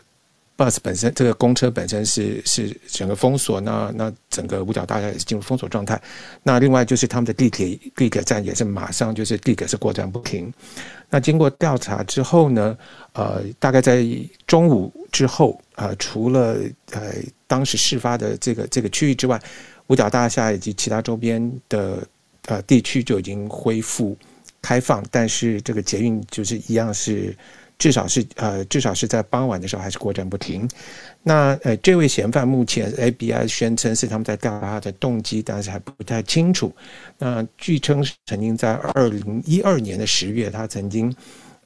[0.82, 6.00] 本身这个公车本身是是整个封锁，那那整个五角大厦也是进入封锁状态。
[6.42, 10.52] 那另外就是他们的地铁地铁站也是马上就是地铁是过站不停。
[11.08, 12.76] 那经过调查之后呢，
[13.12, 14.06] 呃，大概在
[14.46, 16.56] 中午之后啊，除了
[16.92, 17.12] 呃
[17.46, 19.40] 当时事发的这个这个区域之外。
[19.88, 22.06] 五角大厦以及其他周边的
[22.46, 24.16] 呃地区就已经恢复
[24.62, 27.36] 开放，但是这个捷运就是一样是，
[27.82, 30.68] 至少是呃至少是在傍晚的时候还是过站不停。
[31.24, 36.72] 那呃这位嫌犯目前 ABI 宣称是他们在调查他的动机，但是还不太清楚。
[37.18, 41.12] 那据称曾经在二零一二年的十月，他曾经。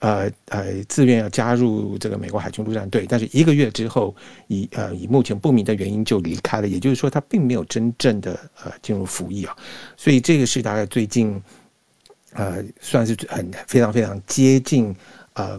[0.01, 4.15] 呃呃，自愿要加入这个美国海军陆战队，但是一个月之后，
[4.47, 6.69] 以呃以目前不明的原因就离开了。
[6.69, 9.57] 也就是说，他并没有真正的呃进入服役啊。
[9.97, 11.43] 所以这个是大概最近，
[12.35, 14.95] 呃，算是很非常非常接近
[15.33, 15.59] 呃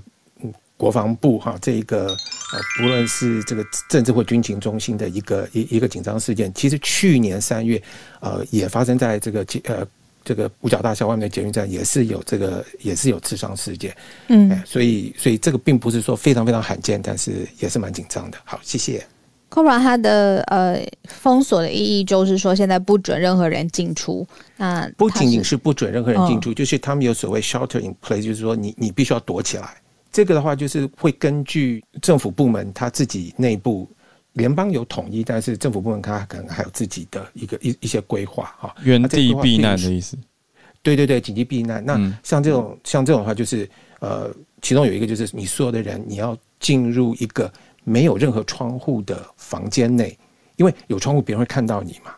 [0.77, 6.53] 国防部哈这一个呃不论是这个政治或军情中心的一个一一个紧张事件。
[6.53, 7.81] 其实去年三月，
[8.21, 9.85] 呃，也发生在这个呃。
[10.27, 13.95] 这个五角大厦外面的捷运站也是有这个，也是有刺伤事件，
[14.27, 18.37] 嗯，所以所以这个并不是说非常非常罕见，但是也是蛮紧张的。
[18.43, 19.07] 好，谢谢。
[19.49, 24.27] Cobra 它的呃封锁的意义就是说，现在不准任何人进出。
[24.57, 29.75] 那不仅仅是不准任何人进出，就是他们有所谓 shelter in place，就是说你你必须要躲起来。
[30.11, 33.87] 这个的话，就是会根据政府部门他自己内部。
[34.33, 38.75] 联邦有统一，但是政府部门它可能还有自己的一个一一些规划哈。
[38.83, 40.15] 原地避难的意思。
[40.83, 41.83] 对对对，紧急避难。
[41.83, 43.67] 那像这种像这种的话，就是
[43.99, 47.51] 呃，其中有一个就是你所有的人你要进入一个
[47.83, 50.15] 没有任何窗户的房间内，
[50.57, 52.13] 因为有窗户别人会看到你嘛。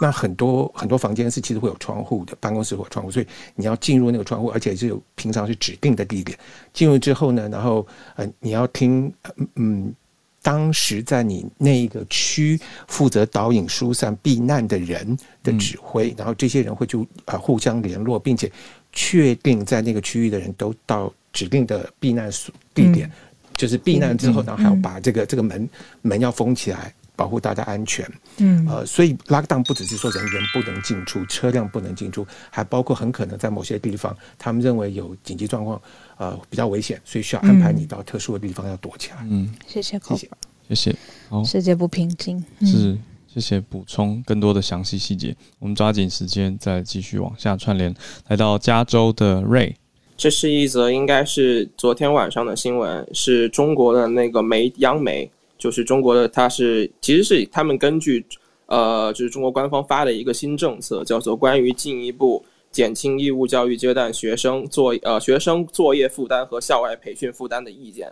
[0.00, 6.38] 那很多很多房间是其实会有窗户的，办公室会有窗户，所以你要进入那个窗户，而且是有平常是指定的地点。
[6.72, 7.86] 进入之后呢，然后
[8.16, 9.12] 呃，你要听
[9.54, 9.94] 嗯。
[10.42, 12.58] 当时在你那个区
[12.88, 18.50] 负责导引疏散避难的人的指挥，然后这些人会就啊互相联络，并且
[18.90, 23.12] 确定在那个区域的人都到指定的避难所地点，
[23.54, 25.68] 就是避难之后，然后还要把这个这个门
[26.00, 26.94] 门要封起来。
[27.20, 35.78] 保护大家安全，嗯，呃，所以 lockdown 不只是说人员不能进出，车辆不能进出，还包括很可能在某些地方，他们认为有紧急状况，
[36.16, 39.18] 呃，比较危险，所以需要安排你到特殊的地方要躲起来。
[39.28, 40.30] 嗯，谢谢，谢谢，
[40.70, 40.96] 谢谢。
[41.28, 45.36] 好，世界不平静，是，谢谢补充更多的详细细节。
[45.58, 47.94] 我们抓紧时间再继续往下串联，
[48.28, 49.74] 来到加州的 Ray，
[50.16, 55.30] 这是一则应该是昨天晚上的新闻，是中国的那个媒央媒。
[55.60, 58.24] 就是中国的，它是其实是他们根据，
[58.64, 62.42] 呃，就是中国官方发的一个新政策，叫做关于进一步
[62.72, 68.10] 减轻义务教育阶段学生作呃学生作业负担和校外培训负担的意见。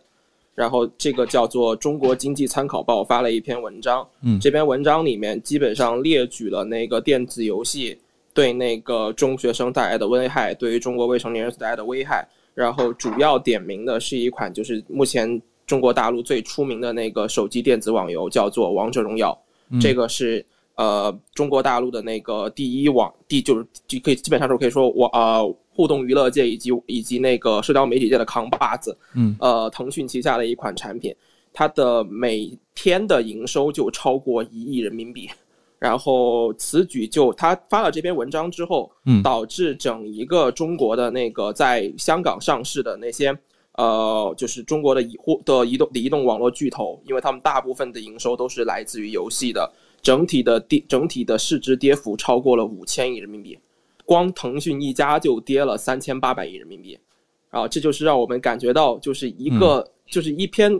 [0.54, 7.98] 然后这个叫做《中国经济参考报》发了一篇文章，嗯，这篇文章里面基本上列举了那个电子游戏
[8.34, 12.28] 对那个中学生带来的危害，对于中国未成年人所带来的危害。
[12.54, 15.40] 然后主要点名的是一款就是目前。
[15.68, 19.38] 中国大陆最出名的那个手机电子网游叫做《王者荣耀》，
[19.80, 20.44] 这个是
[20.76, 28.96] 呃中国大陆的那个第一网，第就是就可以基本上是可以说我呃互动娱乐界以及以及那个社交媒体界的扛把子。
[29.14, 31.14] 嗯，呃，腾讯旗下的一款产品，
[31.52, 35.28] 它的每天的营收就超过一亿人民币，
[35.78, 43.36] 然后此举就他发了这篇文章之后，嗯，导致整一个中国的那个在香港上市的那些
[43.78, 49.72] 呃，就是中国的移或的移动移动网络巨头，因为他们大部分的营收都是来自于游戏的，
[50.02, 53.56] 整体的跌整体的市值跌幅超过了五千亿人民币，
[54.04, 56.98] 光腾讯一家就跌了三千八百亿人民币，
[57.50, 60.76] 啊，这就是让我们感觉到，就是一个就是一篇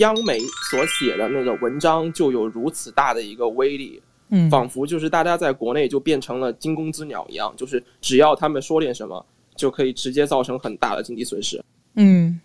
[0.00, 4.02] 央媒所写的那个文章就有如此大的一个威力。
[4.34, 9.24] 嗯仿佛就是大家在国内就变成了惊弓之鸟一样，就是只要他们说点什么，
[9.54, 11.62] 就可以直接造成很大的经济损失。
[11.94, 12.40] 嗯，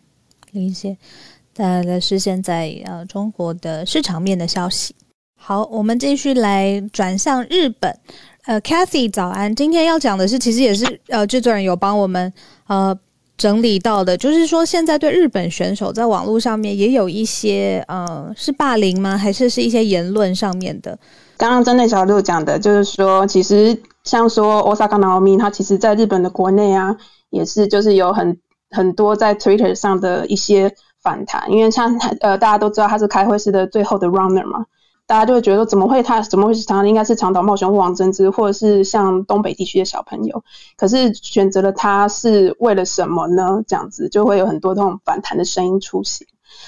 [0.51, 0.97] 理解。
[1.53, 4.95] 带来的是现在呃中国的市场面的消息。
[5.35, 7.97] 好，我们继续来转向日本。
[8.45, 12.31] 呃，Cathy 早安，今天要讲的是，其实也是呃制作人有帮我们
[12.67, 12.97] 呃。
[13.37, 19.15] 整理到的，就是说现在对日本选手在网络上面也有一些呃，是霸凌吗？
[19.15, 20.97] 还是是一些言论上面的？
[21.37, 26.97] 刚刚针对小六讲的，就是说，其实像说 Osaka Naomi，他其实在日本的国内啊，
[27.29, 28.39] 也是就是有很
[28.71, 34.65] 很多在 Twitter 上的一些反弹，因为像呃大家都知道他是开会式的最后的 runner 嘛。
[35.05, 40.43] 大家就会觉得说怎么会他怎么会是他应该是长岛茂雄或王贞治，或者是像东北地区的小朋友，
[40.75, 43.63] 可是选择了他是为了什么呢？
[43.65, 46.27] 这样子就会有很多这种反弹的声音出现。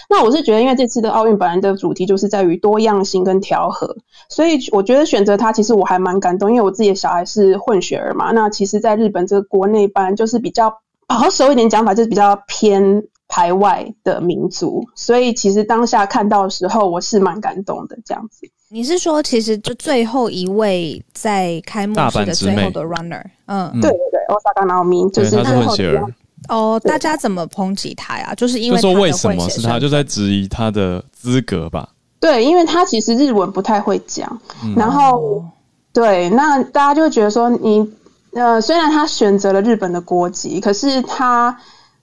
[0.10, 3.97] 那我是觉得，因为这次的奥运本来的主题就是在于多样性跟调和，
[4.30, 8.32] 所以我觉得选择他其实我还蛮感动，因为我自己的小孩是混血儿嘛。
[8.32, 10.80] 那其实，在日本这个国内班就是比较
[11.10, 13.03] 保守一点讲法，就是比较偏。
[13.32, 17.95] 排外的民族，所以其实当下看到的时候，我是蛮感动的。
[18.03, 26.03] 这样子，你是说，其实就最后一位在开幕式的最后的 runner，嗯，对对对，Osaka Naomi 就是最后的。
[26.47, 28.34] 哦，大家怎么抨击他呀？
[28.34, 31.88] 就是因为说为什么是他，就在质疑他的资格吧？
[32.20, 34.41] 对，因为他其实日文不太会讲，
[34.76, 35.45] 然后
[35.93, 37.88] 对，那大家就会觉得说，你
[38.34, 41.58] 呃，虽然他选择了日本的国籍，可是他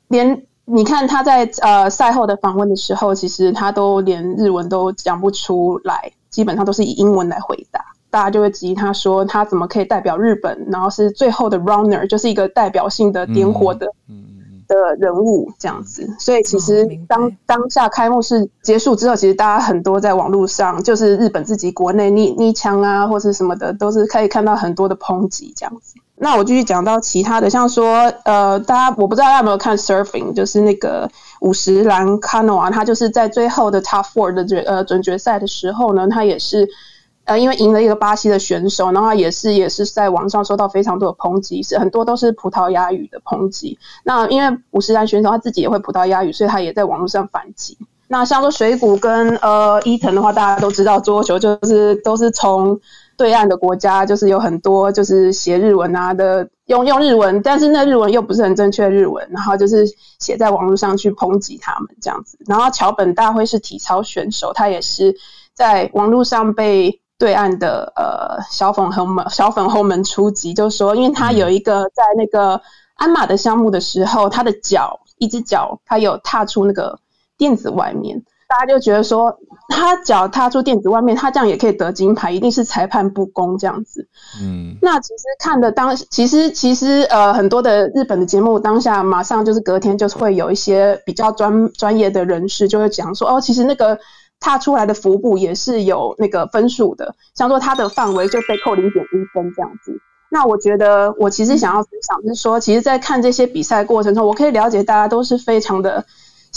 [0.09, 0.43] 连。
[0.69, 7.81] 你看他在呃赛后的访问的时候，其实他都连日文都讲不出来，基本上都是以英文来回答。
[8.11, 14.25] 大家就会质疑他说他怎么可以代表日本，然后是最后的 runner，就是一个代表性的点火的嗯
[14.67, 16.13] 的人物这样子。
[16.19, 25.95] 所以其实当当下开幕式结束之后，其实大家很多在网络上，就是日本自己国内逆逆枪啊或是什么的，都是可以看到很多的抨击这样子。
[26.19, 31.07] 那我继续讲到其他的，像说，呃，大家我不知道大家有没有看 surfing，就是那个
[31.41, 36.67] 五十岚 canoa，他就是在最后的 top four 的决呃准决赛的时候呢，他也是
[37.25, 43.79] 呃因为赢了一个巴西的选手，然后也是也是在网上受到非常多的抨击，是很多都是葡萄牙语的抨击。
[44.03, 47.77] 那因为五十岚选手他自己也会葡萄牙语，所以他也在网络上反击。
[48.09, 52.81] 那像说水谷跟呃伊藤的话，大家都知道桌球就是都是从。
[53.17, 59.87] 对岸的国家就是有很多就是写日文啊的，用用日文，但是那日文又不是很正确日文，然后就是
[60.19, 62.39] 写在网络上去抨击他们这样子。
[62.47, 65.17] 然后桥本大辉是体操选手，他也是
[65.55, 72.61] 在网络上被对岸的呃小粉红们小粉红们出击，就说因为他有一个在那个
[72.97, 76.99] 鞍马的项目的时候，他的脚一只脚他有踏出那个
[77.39, 78.23] 垫子外面。
[78.49, 79.37] 大家就觉得说，
[79.69, 84.07] 他脚踏出垫子外面，他这样也可以得金牌，一定是裁判不公这样子。
[84.41, 93.99] 嗯，那其实看的当，其实其实呃，很多的日本的节目当下马上就是隔天就是会有一些比较专专业的人士就会讲说，哦，其实那个
[94.39, 99.93] 踏出来的腹部也是有那个分数的，像说他的范围就被扣零点一分这样子。
[100.31, 106.05] 那我觉得我其实想要分享是说，其实，在看这些比赛过程中，我可以了解大家都是非常的。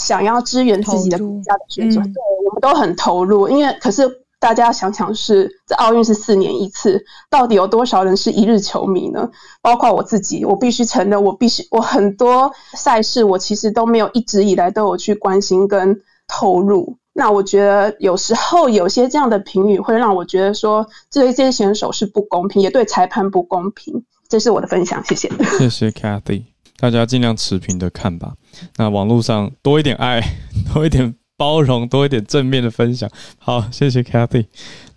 [0.00, 2.12] 想要支援自己的国家的选手，对
[2.46, 3.48] 我们都很投入。
[3.48, 9.30] 因为可是大家想想，是这奥运是四年一次，到底有多少人是一日球迷呢？
[9.60, 16.96] 包括我自己，我必须承认，我必须我很多赛事，我其实都没有一直以来都有去关心跟投入。
[17.12, 24.04] 那我觉得有时候有些这样的评语会让我觉得说，对这些选手是不公平，也对裁判不公平。
[24.28, 25.28] 这是我的分享，谢谢。
[25.58, 26.49] 谢谢 Kathy。
[26.80, 28.32] 大家尽量持平的看吧。
[28.76, 30.20] 那网络上多一点爱，
[30.72, 33.10] 多一点包容，多一点正面的分享。
[33.38, 34.46] 好，谢谢 Kathy。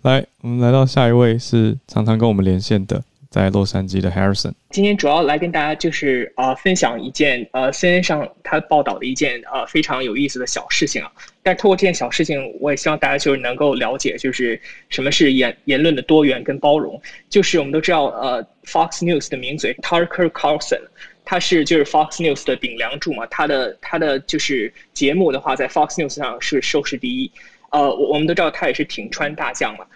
[0.02, 3.02] 来，我们来到下一位是常常跟我们连线的。
[3.30, 11.10] 在洛杉矶的 Harrison，今天主要来跟大家就是呃分享一件呃 CNN 上他报道的一件呃非常有意思的小事情啊。
[11.42, 17.02] 但是通过这件小事情，我也希望大家就是能够了解，就是什么是言言论的多元跟包容。
[17.28, 20.82] 就是我们都知道呃 Fox News 的名嘴 Tucker Carlson，
[21.24, 27.30] 他是就是 Fox News 的顶梁柱嘛，他的他的就是节目的话，在 Fox News 上是收视第一。
[27.70, 29.86] 呃，我我们都知道他也是挺川大将嘛。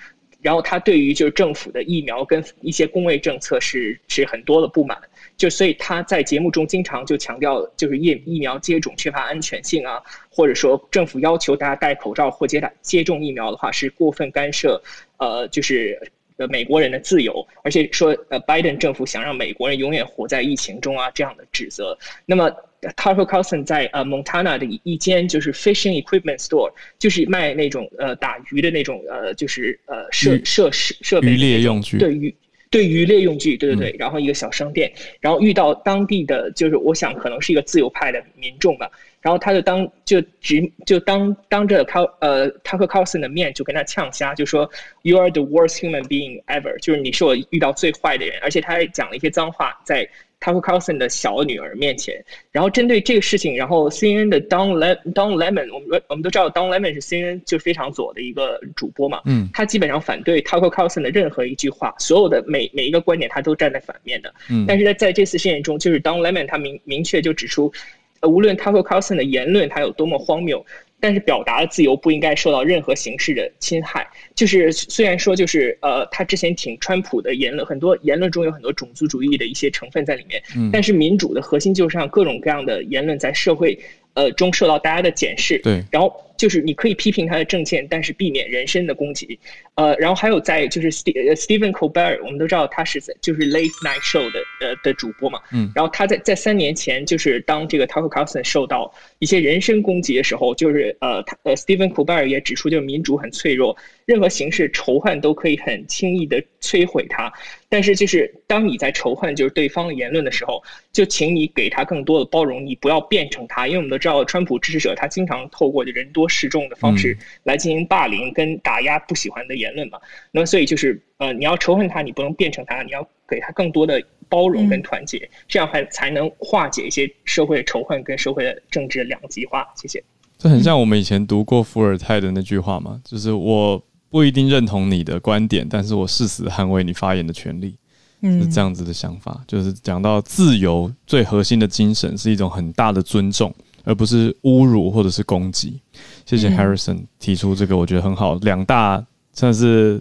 [0.40, 4.96] 然后他对于就是政府的疫苗跟一些工卫政策是是很多的不满，
[5.36, 10.00] 就所以他在节目中经常就强调就是疫疫苗接种缺乏安全性啊，
[10.30, 14.80] 或者说政府要求大家戴口罩或接打接种疫苗的话是过分干涉，
[15.16, 16.00] 呃，就是
[16.38, 22.50] 呃美国人的自由，而且说呃拜登政府想让美国人永远活在疫情中啊这样的指责，那么。
[22.80, 32.32] t a r p e r Carlson 在呃 Montana 的一间就是 fishing equipment store，就是卖那种呃打鱼的那种呃就是呃设设施设备渔猎用具，对渔
[32.70, 38.90] 对渔猎用具，对对对，然后一个小商店，然后遇到当地的就是我想可能是一个自由派的民众吧，
[39.20, 44.70] 然后他就当就直就当当着他呃 Tucker Carlson 的面就跟他呛瞎，就说
[45.02, 50.08] You are the worst human being ever，就是你是我遇到最坏的人，而且他还讲了一些脏话在。
[50.40, 61.02] Tucker Carlson 的小女儿面前，然后针对这个事情，然后 CNN 的 Don Le Don Lemon，我们我们都知道 Don Lemon 是 CNN 就非常左的一个主播嘛，嗯，他基本上反对 Tucker Carlson
[61.02, 67.72] 的任何一句话，所有的每每一个观点他都站在反面的，嗯，但是在在这次事件中，就是 Don Lemon 他明明确就指出，
[68.20, 70.64] 呃，无论 Tucker Carlson 的言论他有多么荒谬。
[71.00, 74.06] 但是表达的自由不应该受到任何形式的侵害。
[74.34, 80.42] 就是虽然说，就是呃，他之前挺川普的言论，很多言论中有很多种族主义的一些成分在里面。
[80.56, 80.70] 嗯。
[80.72, 83.78] 但是民主的核心就是让各种各样的言论在社会
[84.18, 85.58] 呃中受到大家的检视。
[85.60, 85.84] 对。
[85.90, 86.24] 然后。
[86.38, 89.36] 就是你可以批评他的政见，但是避免人身的攻击。
[89.74, 95.40] 呃，然后还有在就是 Stephen Colbert，我们都知道他是在就是 Late Night Show 的呃的主播嘛。
[95.52, 95.72] 嗯。
[95.74, 107.32] 然后他在在三年前，就是当这个 Tucker Carlson 受到一些人身攻击的时候，就是呃他呃 Stephen Colbert 也指出，就是民主很脆弱，任何形式仇恨都可以很轻易的摧毁它。
[107.68, 110.62] 但是就是当你在仇恨就是对方的言论的时候，
[110.92, 116.28] 就请你给他更多的包容，你不要变成他，因为我们都知道川普支持者他经常透过人多。
[116.30, 119.98] 势众的方式来进行霸凌跟打压不喜欢的言论嘛？
[120.30, 129.66] 那么所以就是呃，你要仇恨他，你不能变成他，你要给他更多的包容跟团结，这样还才能化解一些社会的仇恨跟社会的政治两极化。
[129.74, 130.04] 谢谢。
[130.36, 137.76] 这很像我们以前读过伏尔泰的那句话嘛，就是我不一定认同你的观点，但是我誓死捍卫你发言的权利。
[138.20, 143.54] 嗯，是这样子的想法，就是讲到自由最核心的精神是一种很大的尊重。
[143.84, 145.80] 而不是侮辱或者是攻击。
[146.26, 148.34] 谢谢 Harrison 提出这个，我觉得很好。
[148.42, 149.02] 两大
[149.32, 149.98] 算是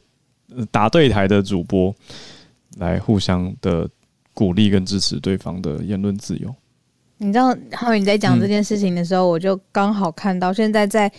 [0.71, 1.95] 答对台的主播
[2.79, 3.87] 来互相的
[4.33, 6.53] 鼓励跟支持对方的言论自由。
[7.17, 11.09] 你知道，浩宇你在讲这件事情的时候，我就刚好看到现在在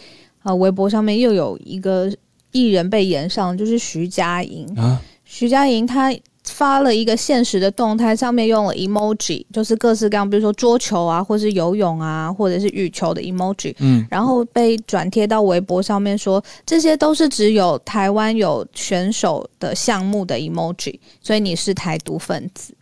[0.42, 2.12] 啊微博上面又有一个
[2.52, 5.00] 艺人被延上，就是徐佳莹啊。
[5.24, 6.14] 徐佳莹她。
[6.50, 22.72] 发了一个现实的动态，上面用了 emoji，就是各式各样，比如说桌球啊，或是游泳啊，或者是羽球的 emoji，嗯，然后被转贴到微博上面，说这些都是只有台湾有选手的项目的 emoji，所以你是台独分子，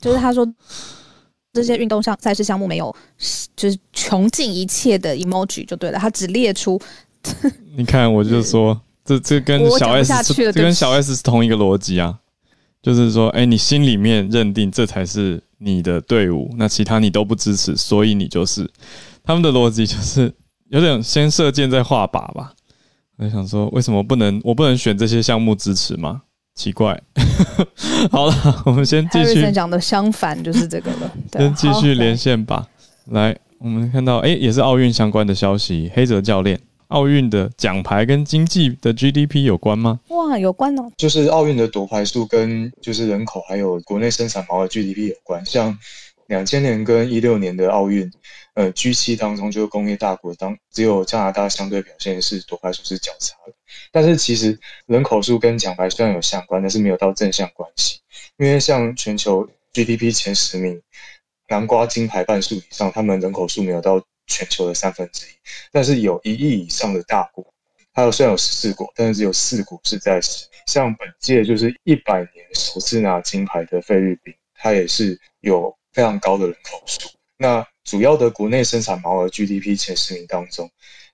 [0.00, 0.44] 就是他说
[1.52, 2.92] 这些运动项赛事项目没有，
[3.54, 6.76] 就是穷尽一切的 emoji 就对了，他只列出，
[7.76, 12.18] 你看我就说这这跟小 S 这跟小 S 是同一个逻辑啊。
[12.82, 18.68] 就是说，哎，你心里面认定这才是你的队伍，那其他你都不支持，所以你就是
[19.22, 20.32] 他们的逻辑就是
[20.68, 22.52] 有点先射箭再画靶吧。
[23.18, 26.22] 我想说，为什么不能我不能选这些项目支持吗？
[26.56, 27.00] 奇怪。
[28.10, 31.12] 好了，我们先继续讲的相反就是这个了。
[31.38, 32.66] 先继续连线吧。
[33.12, 36.58] 来，我们看到，哎，也是奥运相关的消息，黑泽教练。
[36.92, 39.98] 奥运的奖牌跟经济的 GDP 有关吗？
[40.08, 40.92] 哇，有关哦！
[40.98, 45.44] 就是奥运的夺牌数跟就是人口还有国内生产毛的 GDP 有关。
[45.46, 45.76] 像
[46.26, 48.10] 两千年跟一六年的奥运，
[48.54, 53.54] 呃，G 七当中就是工业大国当只有加拿大相对表现是夺牌数是较差的。
[53.90, 58.00] 但是其实人口数跟奖牌虽然有相关，但是没有到正向关系。
[58.36, 60.80] 因为像全球 GDP 前十名，
[61.48, 64.02] 南瓜金牌半数以上，他们人口数没有到。
[64.32, 65.30] 全球的三分之一，
[65.70, 67.44] 但是有一亿以上的大国，
[67.92, 70.46] 它虽然有十四国，但是只有四国是在十。
[70.66, 77.10] 像本届就是一百年首次拿金牌的菲律宾，它也是有非常高的人口数。
[77.36, 80.70] 那主要的国内生产毛额 GDP 前十名当中，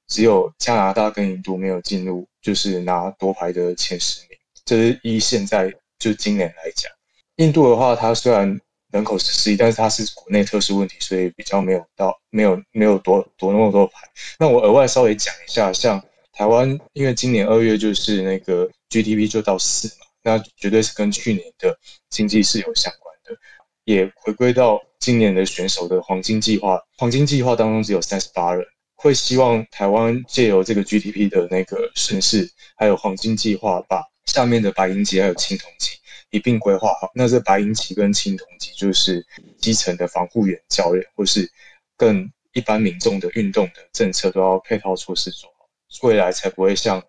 [0.07, 4.39] 只有加拿大跟印度没有进入，就是拿夺牌的前十名。
[4.65, 6.93] 这是依现在就今年来讲，
[7.37, 8.61] 印度的话，它虽然
[8.91, 14.09] 人口十四亿，但是它是国内特殊问题，所以比较没有到没有没有夺夺那么多牌。
[14.39, 21.79] 那我额外稍微讲一下，像台湾，因为今年二月就是那个 GDP 就到四嘛，那绝对是跟去年的
[22.09, 23.39] 经济是有相关的。
[23.85, 28.65] 也回归到今年的选手的黄金计划，黄金计划当中只有三十八人，
[28.95, 35.97] 会希望台湾借由这个 GDP 的那个顺势，还有黄金计划，把下面的白银级还有青铜级
[36.31, 37.11] 一并规划好。
[37.15, 39.27] 那这白银级跟青铜级就是
[39.59, 41.51] 基层的防护员、教练，或是
[41.97, 45.69] 更一般民众的运动的政策都要配套措施做好，
[46.03, 47.03] 未来才不会像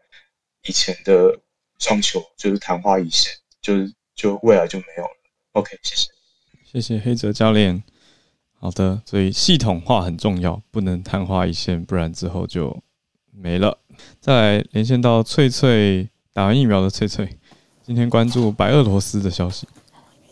[0.67, 1.39] 以前的
[1.79, 5.09] 双球就是昙花一现，就是就未来就没有了。
[5.53, 6.11] OK，谢谢，
[6.65, 7.83] 谢谢黑泽教练。
[8.61, 12.83] 好的，所以系统化很重要，不能昙花一现，不然之后就
[13.31, 13.79] 没了。
[14.19, 17.39] 再来连线到翠翠打完疫苗的翠翠，
[17.89, 19.67] 今天关注白俄罗斯的消息。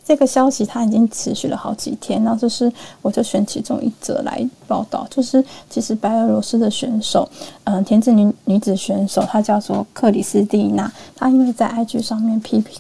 [0.06, 7.28] 这个消息它已经持续了好几天，那就是我就选其中一则来报道，就是其实白俄罗斯的选手，
[7.64, 12.80] 嗯，田径女女子选手，她叫做克里斯蒂娜，她因为在 IG 上面批评。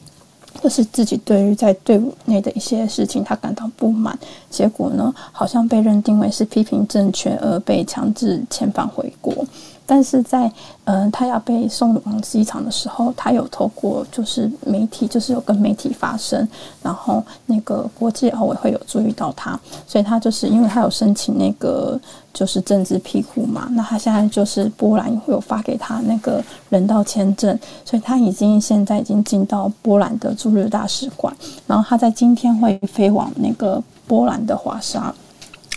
[0.61, 4.17] 就是自己对于在队伍内的一些事情，她感到不满，
[4.51, 9.43] 结果呢，好像被认定为是批评政权而被强制遣返回国。
[9.87, 10.51] 但是在
[10.83, 16.47] 嗯，他要被送往机场的时候，他有透过就是媒体，就是有跟媒体发声，
[16.83, 21.99] 然后那个国际奥委会有注意到他，所以他就是因为他有申请那个
[22.33, 31.35] 就是政治庇护嘛，那他现在就是波兰有发给他那个人道签证，所以他已经现在已经进到波兰的驻日大使馆，
[31.65, 35.13] 然后他在今天会飞往那个波兰的华沙。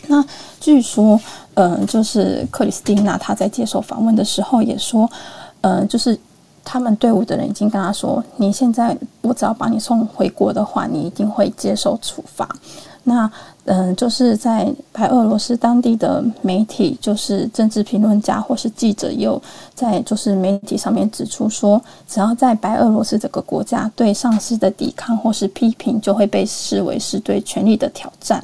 [0.07, 0.25] 那
[0.59, 1.21] 据说，
[1.61, 5.09] 嗯，就是克里斯蒂娜她在接受访问的时候也说，
[5.61, 6.19] 嗯，就是
[6.65, 12.49] 他们队伍的人已经跟他说，你现在我只要把你送回国的话，你一定会接受处罚。
[13.03, 13.31] 那
[13.65, 19.41] 嗯，就是在白俄罗斯当地的媒体，就是政治评论家或是记者，又
[19.75, 28.43] 在就是媒体上面指出说，只要在白俄罗斯这个国家对上司的抵抗或是批评，就会被视为是对权力的挑战。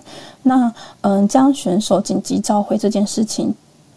[0.48, 3.52] 那嗯，将选手紧急召回这件事情，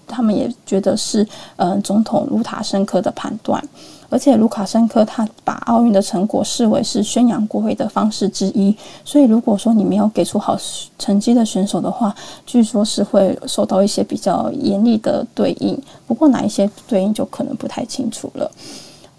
[0.07, 1.25] 他们也觉得是
[1.57, 3.63] 嗯，总统卢卡申科的判断。
[4.11, 8.75] 而且卢卡申科他把奥运的成果视为是宣扬国威的方式之一，
[9.05, 10.57] 所以如果说你没有给出好
[10.97, 15.79] 成绩的选手的话，据说是会受到一些比较严厉的对应。
[16.07, 18.51] 不过哪一些对应就可能不太清楚了。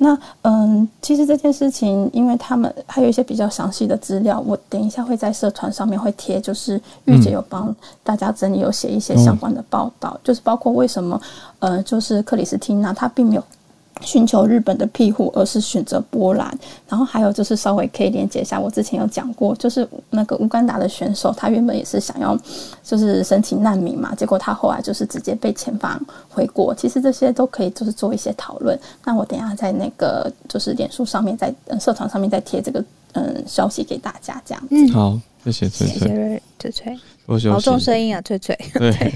[0.03, 11.21] 那嗯，其实这件事情，因为他们还有一些比较详细的资料，我等一下会在社团上面会贴，就是玉姐有帮大家整理，有写一些相关的报道，就是包括为什么
[11.59, 13.45] 呃，就是克里斯汀娜她并没有。
[14.01, 16.57] 寻求日本的庇护，而是选择波兰。
[16.89, 22.37] 然后还有就是稍微可以连接一下，我之前有讲过，就是那个乌干达的选手，他原本也是想要
[22.83, 26.75] 就是申请难民嘛，结果他后来就是直接被遣返回国。
[26.75, 28.79] 其实这些都可以就是做一些讨论。
[29.05, 34.63] 那我等下在那个就是脸书上面，在社团上面再贴这个嗯消息给大家，这样。
[34.71, 38.59] 嗯，好，谢谢翠翠，翠翠，好重声音啊，翠翠。
[38.75, 39.15] 对，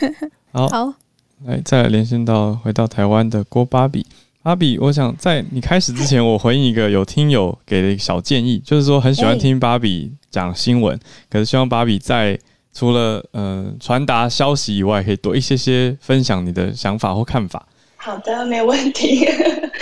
[0.52, 0.68] 好。
[0.68, 1.05] 好。
[1.44, 4.06] 来，再来连线到回到台湾的郭芭比。
[4.42, 12.38] 芭比，我想在你开始之前，我回应一个有听友给的小建议，就是说很喜欢听芭比讲新闻，可是希望芭比在
[12.72, 17.66] 除了呃传达消息以外，可以多一些些分享你的想法或看法。
[17.96, 19.26] 好的，没问题。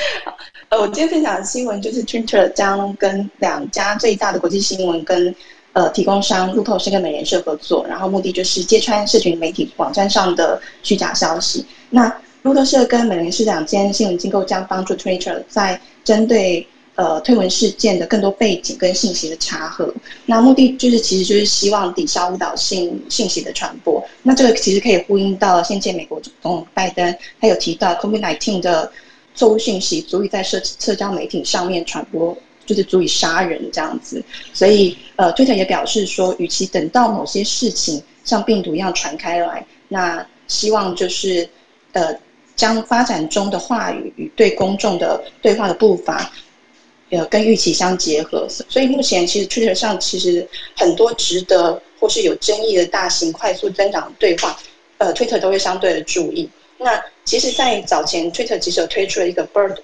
[0.71, 5.35] 呃，我今天分享的新闻就是 Twitter 将跟两家最大的国际新闻跟。
[5.75, 11.67] 呃，提供商路透社跟美联社合作，然后目的就是揭穿社群媒体网站上的虚假消息。
[11.91, 16.65] 那路透社跟美联社两间新闻机构将帮助 Twitter 在针对
[16.95, 19.93] 呃推文事件的更多背景跟信息的查核。
[20.27, 24.01] 那目的就是其实就是希望抵消误导性信息的传播。
[24.23, 28.93] 那这个其实可以呼应到现届美国总统拜登，他有提到 COVID-19 的
[29.35, 32.37] 错误信息足以在社社交媒体上面传播。
[32.67, 41.49] 就是足以杀人这样子，所以呃，推特也表示说，与其等到某些事情像病毒一样传开来，那希望就是
[41.93, 42.17] 呃，
[42.57, 46.33] 将发展中的话语与对公众的对话的步伐，
[47.11, 48.47] 呃，跟预期相结合。
[48.49, 50.47] 所以目前其实 Twitter 上其实
[50.77, 54.59] 很多值得或是有争议的大型快速增长对话，
[54.99, 56.49] 呃，Twitter 都会相对的注意。
[56.79, 59.77] 那其实，在早前 Twitter 其实有推出了一个 Bird。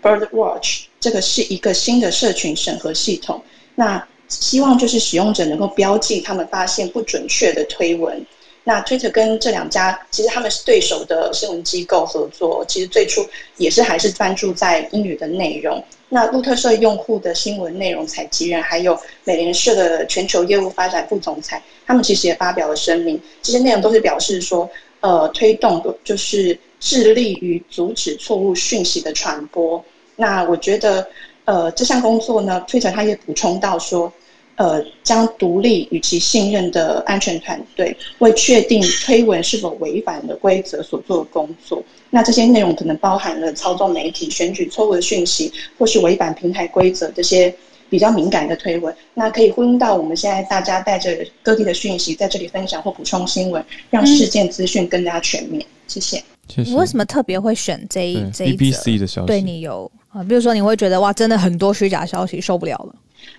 [0.00, 3.42] Bird Watch 这个是一个新的社群审核系统，
[3.74, 8.24] 那希望就是使用者能够标记他们发现不准确的推文。
[8.64, 13.24] 那 Twitter 跟这两家其实他们是对手的新闻机构合作，其实最初
[13.56, 15.82] 也是还是专注在英语的内容。
[16.08, 24.68] 那路特社用户的新闻内容采集人，还有美联社的全球业务发展副总裁，他们其实也发表了声明，这些内容都是表示说，
[25.00, 26.58] 呃，推动就是。
[26.80, 29.84] 致力于阻止错误讯息的传播。
[30.20, 31.06] 那我觉得，
[31.44, 34.12] 呃，这项工作呢，推特他也补充到说，
[34.56, 41.80] 呃，将独立与其信任的安全团队为确定推文是否违反了规则所做的工作。
[42.10, 47.54] 那这些内容可能包含了操纵媒体、选举错误的讯息，或是违反平台规则这些
[47.88, 48.92] 比较敏感的推文。
[49.14, 55.64] 那可以呼应到我们现在大家带着各地的讯息在这里分享或补充新闻，让事件资讯更加全面。
[55.86, 56.20] 谢谢。
[56.56, 59.26] 你为什么特别会选这一这一 BBC 的消息？
[59.26, 60.24] 对你有啊？
[60.24, 62.94] 比如说你会觉得哇，真的很多虚假消息，受不了了。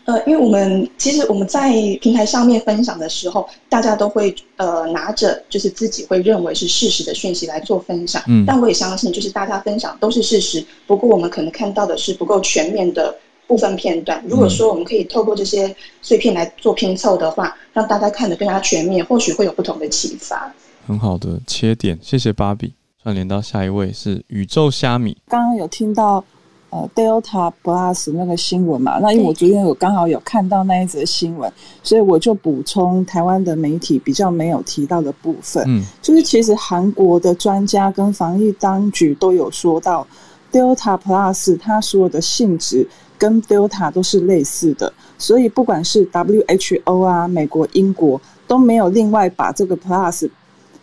[0.06, 1.72] 呃，因为我们其实我们在
[2.02, 8.22] 平台上面分享的时候，大家都会呃拿着就是自己会认为是事实的讯息来做分享。
[8.28, 13.16] 嗯，但我也相信，就是大家分享都是事实，不过我们可能看到的是不够全面的
[13.48, 14.22] 部分片段。
[14.28, 20.54] 如果说我们可以透过这些碎片来做拼凑的话，让大家看得更加全面，或许会有不同的启发。
[20.86, 22.74] 很好的切点，谢谢芭比。
[23.02, 26.24] 串联到下一位是宇宙虾米，刚刚有听到。
[26.72, 31.52] 呃，Delta Plus 那个新闻嘛，那因为我昨天有刚好有看到那一则新闻，
[31.82, 35.64] 所以我就补充台湾的媒体比较没有提到的部分。
[35.68, 40.06] 嗯，就是其实韩国的专家跟防疫当局都有说到
[40.52, 50.30] ，Delta Plus 它所有的性质跟 Delta 都是类似的，所以不管是 WHO 啊、美国、英国都没有另外把这个 Plus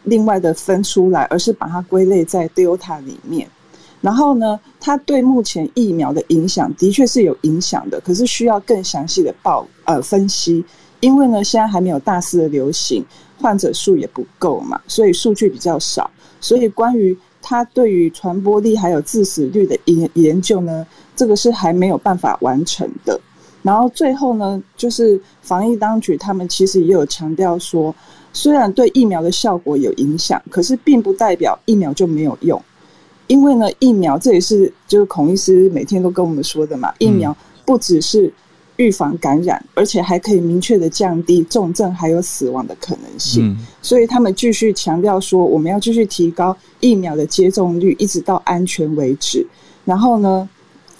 [0.03, 3.49] 另外的分出来，而是把它归类在 Delta 里面。
[4.01, 10.65] 然后呢，它对目前疫苗的影响的确是有影响的，可是需要更详细的报呃分析，
[11.01, 13.05] 因为呢现在还没有大肆的流行，
[13.41, 20.87] 患者数也不够嘛，所以数据比较少，所以关于它对于传播力还有致死率的研研究呢，
[21.17, 23.19] 这个是还没有办法完成的。
[23.63, 27.93] 然后最后呢，就是防疫当局他们其实也有强调说，
[28.33, 32.63] 虽然对疫苗的效果有影响，可是并不代表疫苗就没有用。
[33.27, 38.33] 因为呢，疫苗这也是就是孔医师每天都跟我们说的嘛，疫苗不只是
[38.77, 43.57] 预防感染，而且还可以明确的降低重症还有死亡的可能性。
[43.81, 49.47] 所以他们继续强调说，我们要继续提高疫苗的接种率，一直到安全为止。
[49.85, 50.49] 然后呢，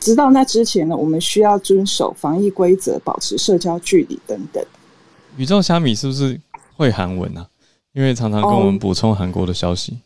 [0.01, 4.65] 直到那之前呢，我们需要遵守防疫规则，保持社交距离等等。
[5.37, 6.41] 宇宙虾米是不是
[6.75, 7.47] 会韩文啊？
[7.93, 9.99] 因为常常跟我们补充韩国的消息。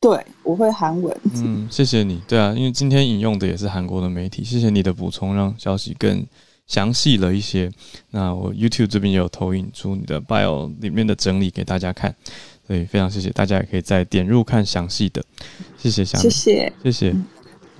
[0.00, 1.14] 对，我会韩文。
[1.34, 2.22] 嗯， 谢谢你。
[2.28, 6.24] 对啊，因为今天引用的也是韩国的媒体，谢谢你的补充，让消息更
[6.68, 7.68] 详细了一些。
[8.10, 12.14] 那我 YouTube 这边也有投影出你的 bio 里面的整理给大家看，
[12.64, 15.20] 所以非常谢谢大家，也可以再点入看详细的。
[15.76, 17.16] 谢谢，谢谢，谢谢。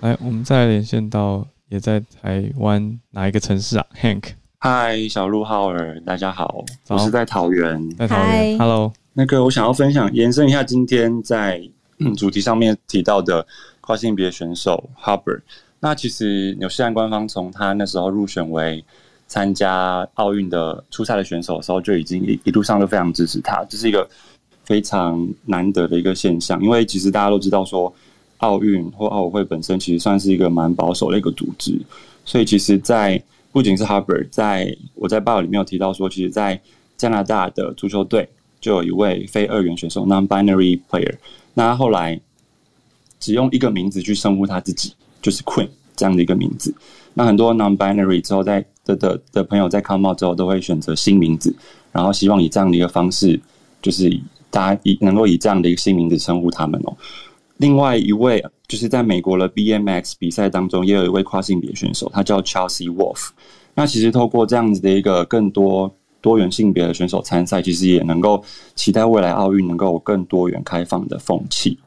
[0.01, 4.25] 来，我们再连线到也在台湾哪一个城市啊？Hank，
[4.59, 8.59] 嗨，小鹿浩尔，大家好，我是在桃园，在桃园。
[8.59, 11.63] Hello，那个我想要分享，延伸一下今天在。
[12.17, 13.47] 主题上面提到的
[13.81, 15.41] 跨性别选手 Huber，
[15.81, 18.85] 那其实纽西兰官方从他那时候入选为
[19.27, 24.09] 参加奥运的初赛的选手的时候，就已经一一路上都非常支持他，这是一个
[24.65, 26.63] 非常难得的一个现象。
[26.63, 27.93] 因为其实大家都知道说，
[28.39, 31.79] 奥运或奥委会本身其实算是一个蛮保守的一个组织，
[32.25, 33.23] 所以其实，在
[33.53, 36.61] 不仅是 Huber，在我在报里面有提到说，其实，在
[36.97, 38.29] 加拿大的足球队
[38.61, 41.17] 就有一位非二元选手 （non-binary player）。
[41.59, 42.21] 那后来
[43.19, 46.73] 只用一个名字去称呼他自己，就是 Queen 这样的一个名字。
[47.15, 51.53] 那很多 non-binary 之后在的的的朋友在 come out 之后都会选择新名字，
[51.91, 53.41] 然后希望以这样的一个方式，
[53.83, 54.09] 就是
[54.51, 56.97] 大家以能够以这样的一个新名字称呼他们哦。
[57.57, 63.31] 另外一位就是在美国的 BMX 比赛当中，也有一位跨性别选手，他叫 Chelsea Wolf。
[63.75, 65.93] 那其实透过这样子的一个更多。
[66.21, 68.43] 多元性别的选手参赛，其实也能够
[68.75, 71.79] 期待未来奥运能够有更多元开放的风气。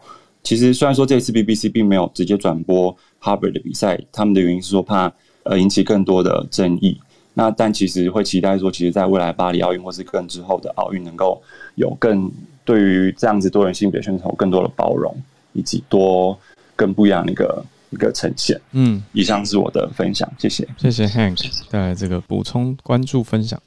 [0.43, 5.11] 其实虽然说这次 BBC 并没有直接转播 Harbour 的比赛，他们的原因是说怕
[5.43, 6.99] 呃引起更多的争议。
[7.33, 11.41] 那但其实会期待说，其实在未来巴黎奥运或是更之后的奥运，能够
[11.75, 12.29] 有更
[12.65, 15.15] 对于这样子多元性别选手更多的包容，
[15.53, 16.37] 以及多
[16.75, 18.59] 更不一样的一个一个呈现。
[18.71, 21.37] 嗯，以上是我的分享，谢谢，谢谢 Hank
[21.69, 23.61] 带来这个补充关注分享。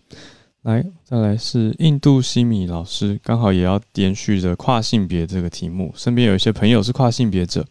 [0.65, 5.93] 来，再来是印度西米老师，刚好也要延续着跨性别这个题目。
[5.95, 7.63] 身边有一些朋友是跨性别者，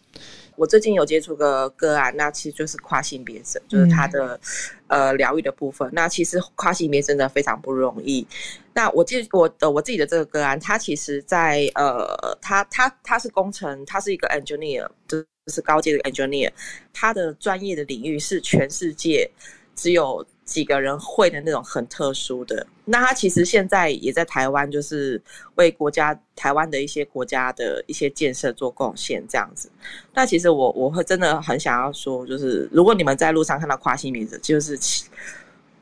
[0.54, 4.38] 我最近有接触个个案，那其实就是跨性别者，就是他的
[4.86, 5.90] 呃疗愈的部分。
[5.92, 8.24] 那其实跨性别真的非常不容易。
[8.72, 15.18] 那我记我的我自己的这个个案，他其实在呃，他他他是工程，他是一个 engineer，就
[15.48, 16.48] 是高阶的 engineer，
[16.92, 19.28] 他的专业的领域是全世界
[19.74, 20.24] 只有。
[20.44, 25.20] 几个人会的那种很特殊的，那他其实现在也在台湾，就是
[25.54, 29.70] 为国家台湾的一些国家的一些建设做贡献这样子。
[30.12, 34.78] 那其实我我会真的很想要说，就是如果你们在路上看到跨性别者，就是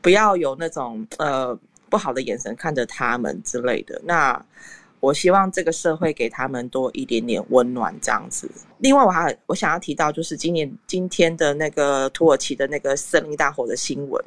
[0.01, 1.57] 不要有那种呃
[1.89, 4.01] 不好的眼神看着他们之类的。
[4.05, 4.45] 那
[5.03, 8.49] 我希望这个社会给他们多一点点温暖，这样子。
[8.77, 14.23] 另外，我还我想要提到，就是今年今天的那个土耳其的那个森林大火的新闻。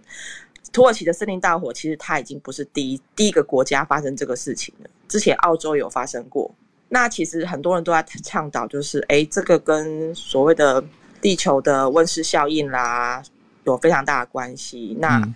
[0.74, 4.90] 土耳其的森林大火，其实它已经不是第一第一个国家发生这个事情了。
[5.08, 6.54] 之前澳洲有发生过。
[6.90, 10.84] 那其实很多人都在倡导，就是哎，这个跟所谓的
[11.22, 13.22] 地球的温室效应啦
[13.64, 14.94] 有非常大的关系。
[15.00, 15.26] 那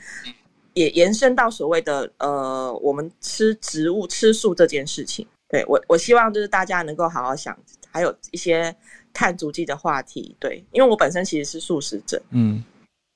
[0.74, 5.26] 也延伸到所谓的呃，我们吃植物吃素这件事情。
[5.48, 7.56] 对我，我希望就是大家能够好好想，
[7.90, 8.74] 还有一些
[9.12, 10.36] 碳足迹的话题。
[10.38, 12.20] 对，因为我本身其实是素食者。
[12.30, 12.62] 嗯。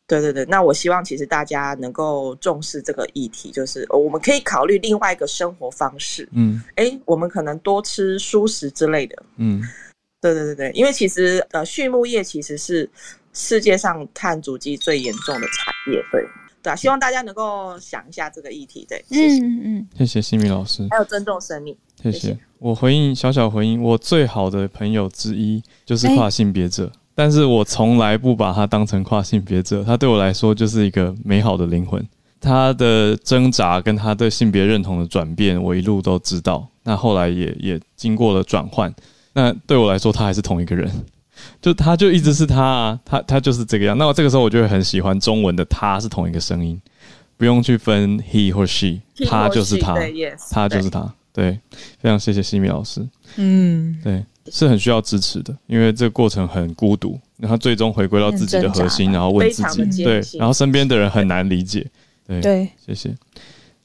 [0.07, 6.28] 对对对，那我希望其实大家能够重视这个议题，就是我们可以考虑另外一个生活方式。
[6.32, 9.22] 嗯，哎，我们可能多吃蔬食之类的。
[9.38, 9.62] 嗯，
[10.20, 12.86] 对对对对，因为其实呃，畜牧业其实是
[13.32, 16.05] 世界上碳足迹最严重的产业。
[16.12, 16.22] 对
[16.64, 18.86] 对啊，希望大家能够想一下这个议题。
[18.88, 21.76] 对，谢谢，嗯嗯，谢谢西米老师，还有尊重生命。
[22.02, 22.36] 谢谢。
[22.58, 26.90] 我回应小小回应，我最好的朋友之一就是跨性别者。
[27.14, 32.02] 但是我从来不把他当成跨性别者，他对我来说就是一个美好的灵魂。
[32.40, 36.66] 他的挣扎跟他对性别认同的转变，我一路都知道。
[36.82, 38.92] 那后来也也经过了转换。
[39.34, 40.90] 那对我来说，他还是同一个人，
[41.61, 43.97] 就他就一直是他啊，他他就是这个样。
[43.97, 46.80] 那我这个时候我就会很喜欢中文的，他是同一个声音，
[47.36, 49.97] 不用去分 he 或 she，他就是他，
[50.51, 51.12] 他就是他。
[51.32, 51.59] 对，
[51.99, 53.07] 非常谢谢西米老师。
[53.36, 54.24] 嗯，对。
[54.53, 61.90] 是很需要支持的，因为这个过程很孤独，然后最终回归到自己的核心，然后问自己，对，然后身边的人很难理解，
[62.26, 63.09] 对，谢谢。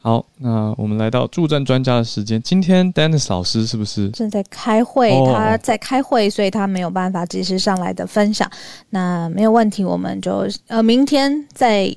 [0.01, 5.11] 好，那我们来到助战专家的时间，今天 Dennis 老师是不是正在开会？
[5.25, 8.49] 他在开会，所以他没有办法及时上来的分享。
[8.89, 11.95] 那没有问题，我们就呃明天再。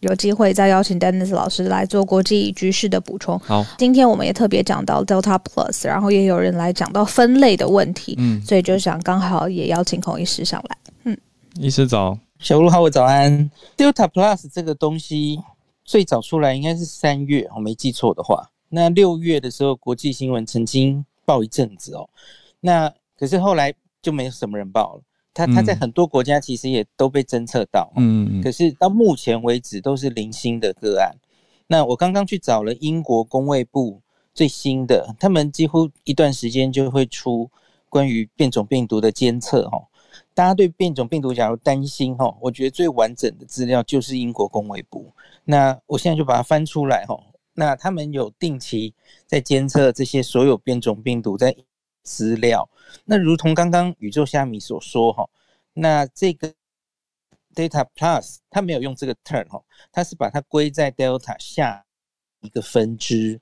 [0.00, 3.38] 有机会再邀请 Dennis 老师来做国际局势的补充。
[3.38, 10.76] 好，今天我们也特别讲到 Delta Plus，然后也有人来讲到分类的问题，嗯，所以就想刚好也邀请孔医师上来。
[11.04, 11.16] 嗯，
[11.58, 13.50] 医师早，小鹿好，我早安。
[13.78, 15.38] Delta Plus 这个东西
[15.84, 18.50] 最早出来应该是三月，我没记错的话。
[18.70, 22.08] 那六月的时候，国际新闻曾经报一阵子哦，
[22.60, 23.72] 那可是后来
[24.02, 25.02] 就没什么人报了。
[25.32, 31.12] 它它在很多国家其实也都被侦测到，嗯，可是到目前为止都是零星的个案。
[31.66, 34.00] 那我刚刚去找了英国工卫部
[34.32, 37.50] 最新的，他们几乎一段时间就会出
[37.88, 39.78] 关于变种病毒的监测，哈。
[40.32, 45.12] 大家对变种病毒假如担心，哈，我觉得最完整的资料就是英国工卫部。
[45.44, 47.18] 那我现在就把它翻出来，哈。
[47.54, 48.94] 那他们有定期
[49.26, 51.56] 在监测这些所有变种病毒在。
[52.06, 52.68] 资料，
[53.06, 55.26] 那如同刚刚宇宙虾米所说哈，
[55.72, 56.52] 那这个
[57.54, 61.86] Data Plus 它没有用这个 term 哈，它是把它归在 Delta 下
[62.42, 63.40] 一个分支，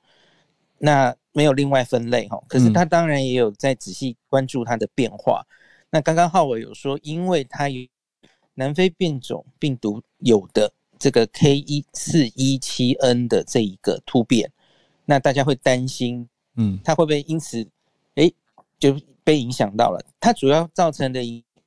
[0.79, 2.41] 那没有另外分类哈。
[2.47, 5.45] 可是它当然也有在仔细关注它的变化。
[5.91, 7.85] 那刚刚浩伟有说，因为它有
[8.55, 10.73] 南非变种病毒有的
[11.03, 14.53] 这个 K 一四一七 N 的这一个突变，
[15.05, 17.69] 那大家会担心，嗯，它会不会因此，
[18.15, 18.31] 哎？
[18.79, 21.21] 就被影响到了，它主要造成的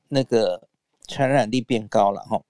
[0.07, 0.65] 那个
[1.09, 2.41] 传染力变高了哈，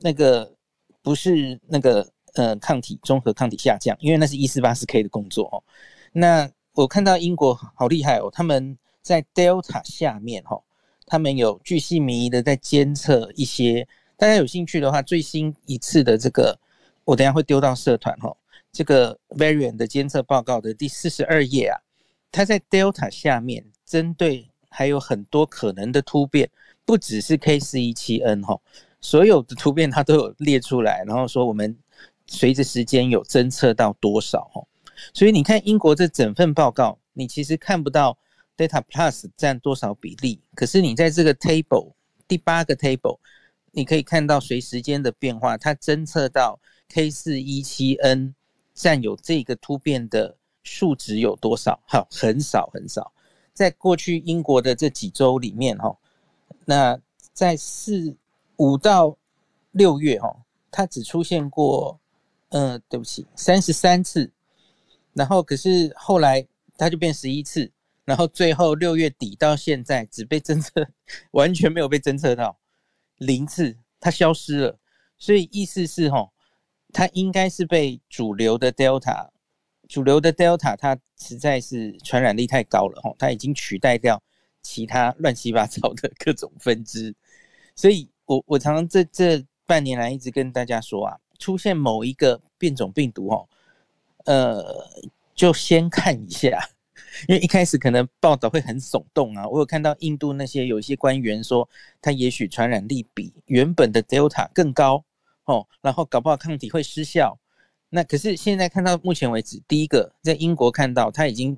[0.00, 0.52] 那个
[1.00, 5.64] 不是那个呃抗体综合抗体下降，因为那是一四八四 K 的工作哦。
[6.12, 10.62] 那我看到英国好厉害哦，他们在 Delta 下面哈，
[11.06, 16.58] 他们有巨细靡遗的在监测一些，大家有兴趣的话，最新一次的这个
[17.04, 18.36] 我等下会丢到社团哈，
[18.72, 21.76] 这个 Variant 的监测报告的第四十二页啊，
[22.30, 23.64] 它在 Delta 下面。
[23.86, 26.50] 针对还有很多可能的突变，
[26.84, 28.60] 不只是 K 四一七 N 哈，
[29.00, 31.78] 所有的突变它都有列出来，然后说我们
[32.26, 34.60] 随着时间有侦测到多少哈，
[35.14, 38.18] 所以你看英国这整份报告，你其实看不到
[38.56, 41.92] Data Plus 占多少比例，可是你在这个 Table
[42.26, 43.20] 第八个 Table，
[43.76, 46.58] 你可以看到随时间的变化，它侦测到
[46.88, 48.34] K 四一七 N
[48.72, 51.78] 占有这个突变的数值有多少？
[51.86, 53.12] 哈，很少很少。
[53.52, 55.94] 在过去英国的这几周里面，哈，
[56.64, 56.98] 那
[57.34, 58.16] 在四
[58.56, 59.18] 五到
[59.72, 60.34] 六月，哈，
[60.70, 62.00] 它只出现过，
[62.48, 64.32] 嗯，对不起，三十三次，
[65.12, 66.46] 然后可是后来
[66.78, 67.70] 它就变十一次，
[68.06, 70.88] 然后最后六月底到现在只被侦测，
[71.32, 72.58] 完全没有被侦测到
[73.18, 74.78] 零次，它消失了，
[75.18, 76.30] 所以意思是，哈，
[76.92, 79.28] 它应该是被主流的 Delta。
[79.88, 84.20] 主流的 Delta 它实在是传染力太高了哈，它已经取代掉
[84.60, 87.14] 其他乱七八糟的各种分支，
[87.76, 93.48] 所以我我常常这这半年来一直跟大家说啊，出现某一个变种病毒哦，
[94.24, 94.88] 呃，
[95.36, 96.70] 就先看一下，
[97.28, 99.48] 因为一开始可能报道会很耸动啊。
[99.48, 101.68] 我有看到印度那些有一些官员说，
[102.00, 105.04] 他也许传染力比原本的 Delta 更高
[105.44, 107.38] 哦，然后搞不好抗体会失效。
[107.88, 111.56] 那可是现在看到目前为止，第一个在英国看到它已经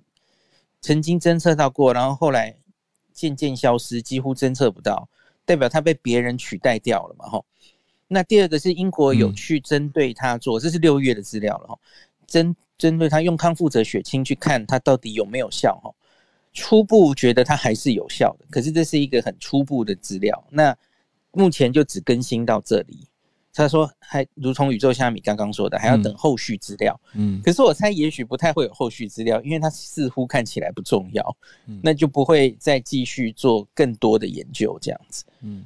[0.80, 2.54] 曾经侦测到过，然后后来
[3.12, 5.09] 渐渐消失，几乎侦测不到，
[5.44, 7.28] 代表它被别人取代掉了嘛？
[7.28, 7.44] 吼。
[8.11, 11.78] 那第二个是英国有去针对它做，这是六月的资料了哈，
[12.29, 15.93] 针针对他用康复者血清去看他到底有没有效哈，
[16.53, 20.76] 初步觉得他还是有效的，可是这是一个很初步的资料，那
[21.33, 23.09] 目前就只更新到这里。
[23.53, 27.01] 他说还如同宇宙虾米刚刚说的，还要等后续资料。
[27.14, 31.37] 嗯，可是我猜也许不太会有后续资料，因为它似乎看起来不重要，
[31.83, 35.24] 那就不会再继续做更多的研究这样子。
[35.41, 35.64] 嗯。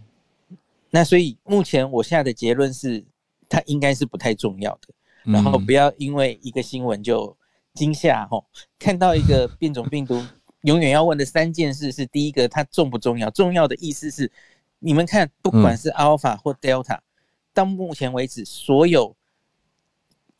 [0.88, 3.04] 那所以目前我下的结论是，
[3.46, 4.88] 它应该是不太重要的。
[5.24, 7.36] 然后不要因为一个新闻就
[7.74, 8.44] 惊吓吼。
[8.78, 10.24] 看到一个变种病毒，
[10.62, 13.30] 永远要问的三件事是：第一个，它重不重要？
[13.30, 14.30] 重要的意思是，
[14.78, 16.98] 你们看，不管是 Alpha 或 Delta，
[17.54, 19.16] 到目前为止，所有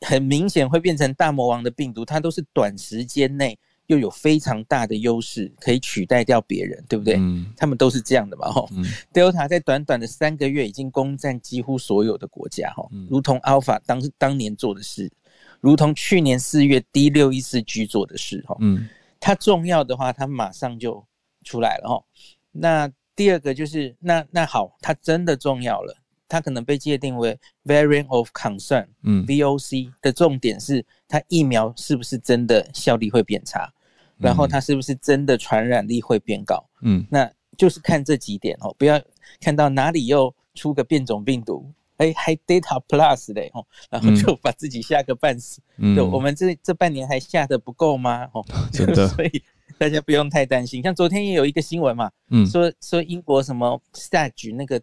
[0.01, 3.59] 很明显会变成大魔王的病毒，它都是短时间内。
[3.87, 7.15] 又有非常大的优势，可以取代掉别人，对不对？
[7.15, 8.65] 嗯，他们都是这样的嘛，哈。
[9.13, 15.11] Delta 在短短的三个月已经攻占几乎所有的国家，哈，如同 Alpha 当当年做的事，
[15.59, 18.55] 如同去年四月 D 六一四 G 做的事，哈。
[18.61, 18.87] 嗯，
[19.19, 21.05] 它重要的话，它马上就
[21.43, 22.03] 出来了，哈。
[22.51, 25.95] 那第二个就是，那那好，它真的重要了。
[26.27, 33.71] 它可能被界定为 variant of concern，嗯，VOC 的重点是它疫苗是不是真的效力会变差，
[34.17, 38.99] 然后它是不是真的传染力会变高，嗯，那就是看这几点哦，不要
[39.39, 48.27] 看到哪里又出个变种病毒，哎，还 data plus 嘞哦，然后就把自己吓个半死，嗯，我们这这半年还吓得不够吗？
[48.33, 48.43] 哦，
[48.73, 49.43] 真的， 所以
[49.77, 50.81] 大家不用太担心。
[50.81, 54.81] 像昨天也有一个新闻嘛，嗯，说说英国什么 stage 那个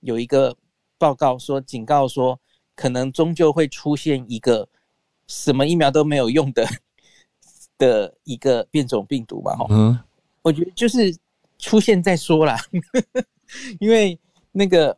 [0.00, 0.56] 有一个。
[0.98, 2.38] 报告说，警告说，
[2.74, 4.68] 可能终究会出现一个
[5.28, 6.66] 什么疫苗都没有用的
[7.78, 9.54] 的一个变种病毒吧？
[9.54, 9.98] 哈，嗯，
[10.42, 11.16] 我觉得就是
[11.58, 12.58] 出现再说啦，
[13.78, 14.18] 因为
[14.52, 14.96] 那个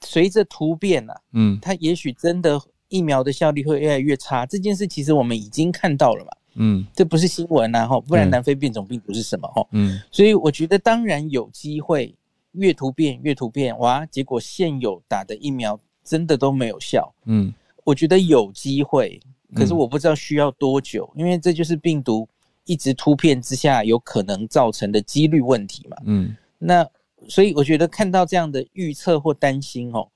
[0.00, 4.46] 随着突变啊，嗯，它也许真的疫苗的效力会越来越差。
[4.46, 9.46] 这件事其实我们已经看到了嘛，嗯，这不是新闻啊，哈，不然南非变种病毒是什么？
[9.48, 12.14] 哈，嗯，所以我觉得当然有机会。
[12.52, 14.04] 越突变越突变，哇！
[14.06, 17.12] 结果现有打的疫苗真的都没有效。
[17.24, 17.52] 嗯，
[17.84, 19.20] 我觉得有机会，
[19.54, 22.28] 可是我不知道需要多久，因为这就是病毒
[22.64, 25.96] 一直突变之下有可能造成的几率问题嘛。
[26.04, 26.86] 嗯，那
[27.28, 30.08] 所以我觉得看到这样的预测或担心哦，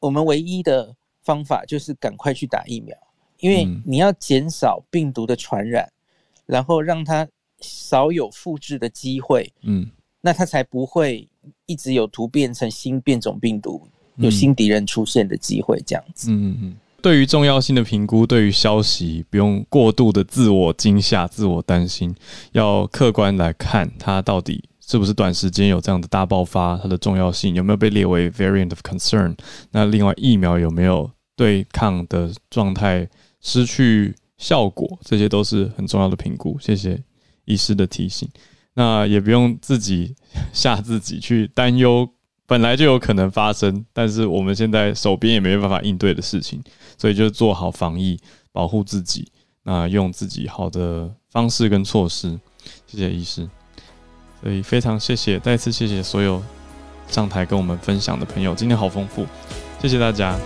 [0.00, 2.96] 我们唯一的方法就是赶快去打疫苗，
[3.38, 5.92] 因为你要减少病毒的传染，
[6.46, 7.28] 然后让它
[7.60, 9.52] 少有复制的机会。
[9.62, 9.90] 嗯。
[10.20, 11.28] 那它才不会
[11.66, 13.86] 一直有突变成新变种病毒，
[14.16, 16.30] 有新敌人出现的机会，这样子。
[16.30, 16.76] 嗯嗯。
[17.00, 22.12] 对于重要性的评估，对于消息不用过度的自我惊吓、自我担心，
[22.52, 29.36] 要客观来看它到底是不是短时间有这样的大爆发，它的重要性有没有被列为 variant of concern？
[29.70, 33.08] 那另外疫苗有没有对抗的状态
[33.40, 34.98] 失去效果？
[35.04, 36.58] 这些都是很重要的评估。
[36.60, 37.00] 谢谢
[37.44, 38.28] 医师的提醒。
[38.78, 40.14] 那也不用自己
[40.52, 42.08] 吓自己去担忧，
[42.46, 46.62] 本来就有可能发生，但是我们现在手边也没办法应对的事情，
[46.96, 48.16] 所以就做好防疫，
[48.52, 49.32] 保护自己。
[49.64, 52.38] 那用自己好的方式跟措施。
[52.86, 53.50] 谢谢医师，
[54.40, 56.40] 所以非常谢谢，再次谢谢所有
[57.08, 59.26] 上台跟我们分享的朋友，今天好丰富，
[59.82, 60.38] 谢谢大家。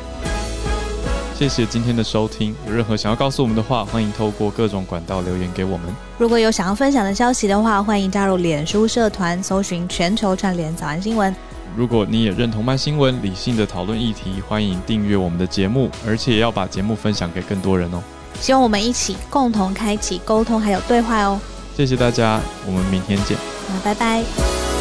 [1.43, 2.55] 谢谢今天的收听。
[2.69, 5.93] 有任何想要告诉我们的话，欢迎透过各种管道留言给我们。
[6.17, 11.35] 如果有想要分享的消息的话，欢迎加入脸书社团，搜寻“全球串联早安新闻”。
[11.77, 18.01] 如果你也认同慢新闻，理性的讨论议题，欢迎订阅我们的节目，而且要把节目分享给更多人哦。
[18.41, 21.41] 希望我们一起共同开启沟通还有对话哦。
[21.77, 23.37] 谢谢大家，我们明天见。
[23.69, 24.72] 那拜拜。